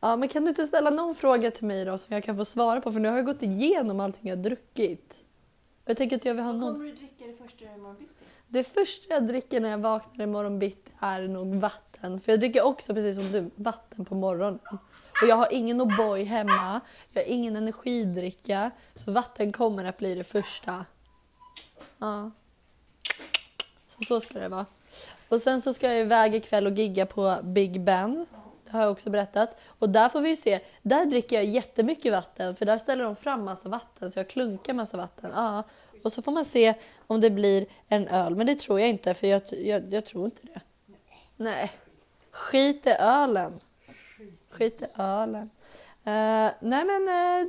Ja, 0.00 0.16
men 0.16 0.28
kan 0.28 0.44
du 0.44 0.48
inte 0.48 0.66
ställa 0.66 0.90
någon 0.90 1.14
fråga 1.14 1.50
till 1.50 1.66
mig 1.66 1.84
då 1.84 1.98
som 1.98 2.14
jag 2.14 2.24
kan 2.24 2.36
få 2.36 2.44
svara 2.44 2.80
på? 2.80 2.92
För 2.92 3.00
nu 3.00 3.08
har 3.08 3.16
jag 3.16 3.26
gått 3.26 3.42
igenom 3.42 4.00
allting 4.00 4.28
jag 4.28 4.36
har 4.36 4.42
druckit. 4.42 5.24
Jag 5.84 5.96
tänker 5.96 6.16
att 6.16 6.24
jag 6.24 6.34
vill 6.34 6.44
ha 6.44 6.52
någon... 6.52 6.72
kommer 6.74 6.86
du 6.86 6.92
dricka 6.92 7.26
det 7.26 7.36
första 7.36 7.64
imorgon 7.64 7.96
bitti? 7.98 8.09
Det 8.52 8.64
första 8.64 9.14
jag 9.14 9.26
dricker 9.26 9.60
när 9.60 9.70
jag 9.70 9.78
vaknar 9.78 10.24
imorgon 10.24 10.58
bitti 10.58 10.92
är 11.00 11.28
nog 11.28 11.54
vatten. 11.54 12.20
För 12.20 12.32
jag 12.32 12.40
dricker 12.40 12.62
också 12.62 12.94
precis 12.94 13.16
som 13.16 13.32
du, 13.32 13.50
vatten 13.62 14.04
på 14.04 14.14
morgonen. 14.14 14.58
Och 15.22 15.28
jag 15.28 15.36
har 15.36 15.52
ingen 15.52 15.80
O'boy 15.80 16.24
hemma, 16.24 16.80
jag 17.12 17.22
har 17.22 17.28
ingen 17.28 17.56
energidricka. 17.56 18.70
Så 18.94 19.12
vatten 19.12 19.52
kommer 19.52 19.84
att 19.84 19.98
bli 19.98 20.14
det 20.14 20.24
första. 20.24 20.84
Ja. 21.98 22.30
Så 23.86 24.04
så 24.08 24.20
ska 24.20 24.38
det 24.38 24.48
vara. 24.48 24.66
Och 25.28 25.40
sen 25.40 25.62
så 25.62 25.74
ska 25.74 25.88
jag 25.88 26.00
iväg 26.00 26.34
ikväll 26.34 26.66
och 26.66 26.72
gigga 26.72 27.06
på 27.06 27.36
Big 27.42 27.80
Ben. 27.80 28.26
Det 28.64 28.72
har 28.72 28.82
jag 28.82 28.92
också 28.92 29.10
berättat. 29.10 29.58
Och 29.66 29.88
där 29.88 30.08
får 30.08 30.20
vi 30.20 30.28
ju 30.28 30.36
se. 30.36 30.60
Där 30.82 31.04
dricker 31.04 31.36
jag 31.36 31.44
jättemycket 31.44 32.12
vatten 32.12 32.54
för 32.54 32.66
där 32.66 32.78
ställer 32.78 33.04
de 33.04 33.16
fram 33.16 33.44
massa 33.44 33.68
vatten 33.68 34.10
så 34.10 34.18
jag 34.18 34.28
klunkar 34.28 34.74
massa 34.74 34.96
vatten. 34.96 35.30
Ja. 35.34 35.64
Och 36.04 36.12
så 36.12 36.22
får 36.22 36.32
man 36.32 36.44
se 36.44 36.74
om 37.10 37.20
det 37.20 37.30
blir 37.30 37.66
en 37.88 38.08
öl. 38.08 38.34
Men 38.36 38.46
det 38.46 38.58
tror 38.58 38.80
jag 38.80 38.88
inte 38.88 39.14
för 39.14 39.26
jag, 39.26 39.42
jag, 39.52 39.92
jag 39.94 40.04
tror 40.04 40.24
inte 40.24 40.42
det. 40.42 40.60
Nej. 41.36 41.72
Skit 42.30 42.86
i 42.86 42.90
ölen. 42.90 43.52
Skit 44.50 44.82
i 44.82 44.86
ölen. 45.00 45.50
Eh, 46.04 46.50
nej 46.60 46.84
men 46.84 47.08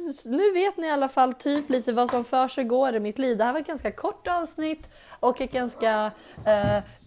s- 0.10 0.26
nu 0.26 0.52
vet 0.52 0.78
ni 0.78 0.88
i 0.88 0.90
alla 0.90 1.10
fall 1.10 1.34
typ 1.34 1.70
lite 1.70 1.94
vad 1.94 2.10
som 2.10 2.24
för 2.24 2.48
sig 2.48 2.64
går 2.64 2.96
i 2.96 3.00
mitt 3.00 3.18
liv. 3.20 3.38
Det 3.38 3.44
här 3.44 3.54
var 3.54 3.60
ett 3.60 3.68
ganska 3.68 3.92
kort 3.92 4.28
avsnitt 4.28 4.90
och 5.20 5.42
ett 5.42 5.52
ganska 5.52 6.12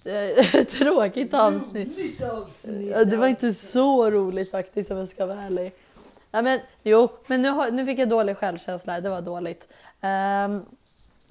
t- 0.02 0.64
tråkigt 0.64 1.34
avsnitt. 1.34 2.22
Avsnitt. 2.22 3.10
Det 3.10 3.16
var 3.16 3.26
inte 3.28 3.54
så 3.54 4.10
roligt 4.10 4.50
faktiskt 4.50 4.90
om 4.90 4.96
jag 4.96 5.08
ska 5.08 5.26
vara 5.26 5.42
ärlig. 5.42 5.72
Ja, 6.30 6.42
men, 6.42 6.60
jo, 6.82 7.08
men 7.26 7.42
nu, 7.42 7.70
nu 7.70 7.86
fick 7.86 7.98
jag 7.98 8.08
dålig 8.08 8.36
självkänsla. 8.36 9.00
Det 9.00 9.10
var 9.10 9.20
dåligt. 9.20 9.68
Ehm, 10.00 10.64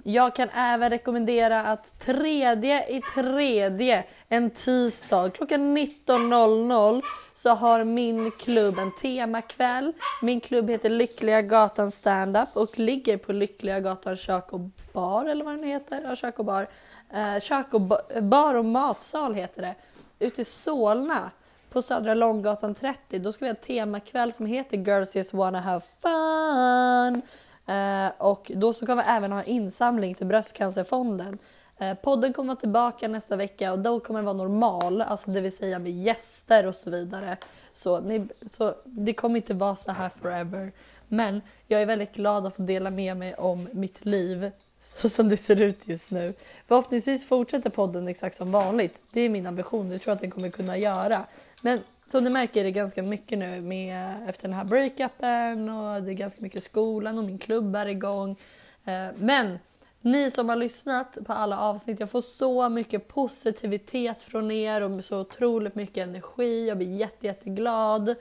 jag 0.03 0.35
kan 0.35 0.49
även 0.49 0.89
rekommendera 0.89 1.61
att 1.61 1.99
tredje 1.99 2.87
i 2.87 3.01
tredje, 3.15 4.03
en 4.29 4.49
tisdag 4.49 5.29
klockan 5.29 5.77
19.00 5.77 7.01
så 7.35 7.49
har 7.49 7.83
min 7.83 8.31
klubb 8.31 8.79
en 8.79 8.91
temakväll. 8.95 9.93
Min 10.21 10.41
klubb 10.41 10.69
heter 10.69 10.89
Lyckliga 10.89 11.41
Gatan 11.41 11.91
Standup 11.91 12.49
och 12.53 12.79
ligger 12.79 13.17
på 13.17 13.33
Lyckliga 13.33 13.79
Gatan 13.79 14.15
kök 14.15 14.53
och 14.53 14.59
bar 14.93 15.25
eller 15.25 15.45
vad 15.45 15.53
den 15.53 15.63
heter. 15.63 16.01
Ja, 16.09 16.15
kök 16.15 16.39
och 16.39 16.45
bar. 16.45 16.67
Eh, 17.13 17.39
kök 17.39 17.73
och 17.73 17.81
ba- 17.81 18.21
bar 18.21 18.55
och 18.55 18.65
matsal 18.65 19.33
heter 19.33 19.61
det. 19.61 19.75
Ute 20.19 20.41
i 20.41 20.45
Solna 20.45 21.31
på 21.69 21.81
Södra 21.81 22.13
Långgatan 22.13 22.75
30. 22.75 23.19
Då 23.19 23.31
ska 23.31 23.45
vi 23.45 23.49
ha 23.49 23.55
en 23.55 23.61
temakväll 23.61 24.33
som 24.33 24.45
heter 24.45 24.77
Girls 24.77 25.15
Just 25.15 25.33
Wanna 25.33 25.59
Have 25.61 25.81
Fun. 26.01 27.21
Eh, 27.65 28.11
och 28.17 28.51
då 28.55 28.73
så 28.73 28.85
kommer 28.85 29.03
vi 29.03 29.09
även 29.09 29.31
ha 29.31 29.43
insamling 29.43 30.15
till 30.15 30.27
Bröstcancerfonden. 30.27 31.37
Eh, 31.77 31.93
podden 31.93 32.33
kommer 32.33 32.47
vara 32.47 32.59
tillbaka 32.59 33.07
nästa 33.07 33.35
vecka 33.35 33.71
och 33.71 33.79
då 33.79 33.99
kommer 33.99 34.19
den 34.19 34.25
vara 34.25 34.37
normal, 34.37 35.01
alltså 35.01 35.31
det 35.31 35.41
vill 35.41 35.55
säga 35.55 35.79
med 35.79 35.91
gäster 35.91 36.65
och 36.65 36.75
så 36.75 36.89
vidare. 36.89 37.37
Så, 37.73 37.99
ni, 37.99 38.27
så 38.45 38.75
det 38.83 39.13
kommer 39.13 39.35
inte 39.35 39.53
vara 39.53 39.75
så 39.75 39.91
här 39.91 40.09
forever. 40.09 40.71
Men 41.07 41.41
jag 41.67 41.81
är 41.81 41.85
väldigt 41.85 42.13
glad 42.13 42.45
att 42.45 42.55
få 42.55 42.61
dela 42.61 42.89
med 42.89 43.17
mig 43.17 43.35
om 43.35 43.67
mitt 43.71 44.05
liv 44.05 44.51
så 44.79 45.09
som 45.09 45.29
det 45.29 45.37
ser 45.37 45.61
ut 45.61 45.87
just 45.87 46.11
nu. 46.11 46.33
Förhoppningsvis 46.65 47.27
fortsätter 47.27 47.69
podden 47.69 48.07
exakt 48.07 48.35
som 48.35 48.51
vanligt. 48.51 49.01
Det 49.11 49.21
är 49.21 49.29
min 49.29 49.47
ambition. 49.47 49.89
det 49.89 49.99
tror 49.99 50.11
jag 50.11 50.15
att 50.15 50.21
den 50.21 50.31
kommer 50.31 50.49
kunna 50.49 50.77
göra. 50.77 51.25
Men 51.61 51.79
som 52.07 52.23
ni 52.23 52.29
märker 52.29 52.59
är 52.59 52.63
det 52.63 52.71
ganska 52.71 53.03
mycket 53.03 53.39
nu 53.39 53.61
med, 53.61 54.29
efter 54.29 54.43
den 54.43 54.53
här 54.53 54.63
breakupen 54.63 55.69
och 55.69 56.03
det 56.03 56.11
är 56.11 56.13
ganska 56.13 56.41
mycket 56.41 56.63
skolan 56.63 57.17
och 57.17 57.23
min 57.23 57.37
klubb 57.37 57.75
är 57.75 57.85
igång. 57.85 58.39
Eh, 58.85 59.07
men 59.15 59.59
ni 60.01 60.31
som 60.31 60.49
har 60.49 60.55
lyssnat 60.55 61.17
på 61.25 61.33
alla 61.33 61.59
avsnitt, 61.59 61.99
jag 61.99 62.09
får 62.09 62.21
så 62.21 62.69
mycket 62.69 63.07
positivitet 63.07 64.23
från 64.23 64.51
er 64.51 64.81
och 64.81 65.03
så 65.03 65.19
otroligt 65.19 65.75
mycket 65.75 66.07
energi. 66.07 66.67
Jag 66.67 66.77
blir 66.77 66.95
jätte, 66.95 67.25
jätteglad. 67.25 68.15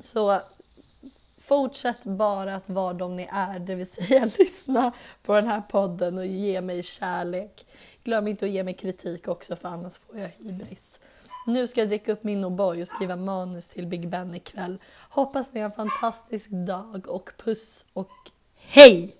Så 0.00 0.40
fortsätt 1.38 2.04
bara 2.04 2.54
att 2.54 2.68
vara 2.68 2.92
de 2.92 3.16
ni 3.16 3.28
är, 3.32 3.58
det 3.58 3.74
vill 3.74 3.90
säga 3.90 4.24
lyssna 4.38 4.92
på 5.22 5.34
den 5.34 5.46
här 5.46 5.60
podden 5.60 6.18
och 6.18 6.26
ge 6.26 6.60
mig 6.60 6.82
kärlek. 6.82 7.66
Glöm 8.04 8.28
inte 8.28 8.44
att 8.44 8.50
ge 8.50 8.64
mig 8.64 8.74
kritik 8.74 9.28
också 9.28 9.56
för 9.56 9.68
annars 9.68 9.96
får 9.96 10.18
jag 10.18 10.28
hybris. 10.38 11.00
Nu 11.50 11.66
ska 11.66 11.80
jag 11.80 11.88
dricka 11.88 12.12
upp 12.12 12.24
min 12.24 12.44
O'boy 12.44 12.82
och 12.82 12.88
skriva 12.88 13.16
manus 13.16 13.68
till 13.68 13.86
Big 13.86 14.08
Ben 14.08 14.34
ikväll. 14.34 14.78
Hoppas 15.10 15.52
ni 15.52 15.60
har 15.60 15.68
en 15.68 15.74
fantastisk 15.74 16.50
dag 16.50 17.08
och 17.08 17.30
puss 17.44 17.84
och 17.92 18.10
hej! 18.56 19.19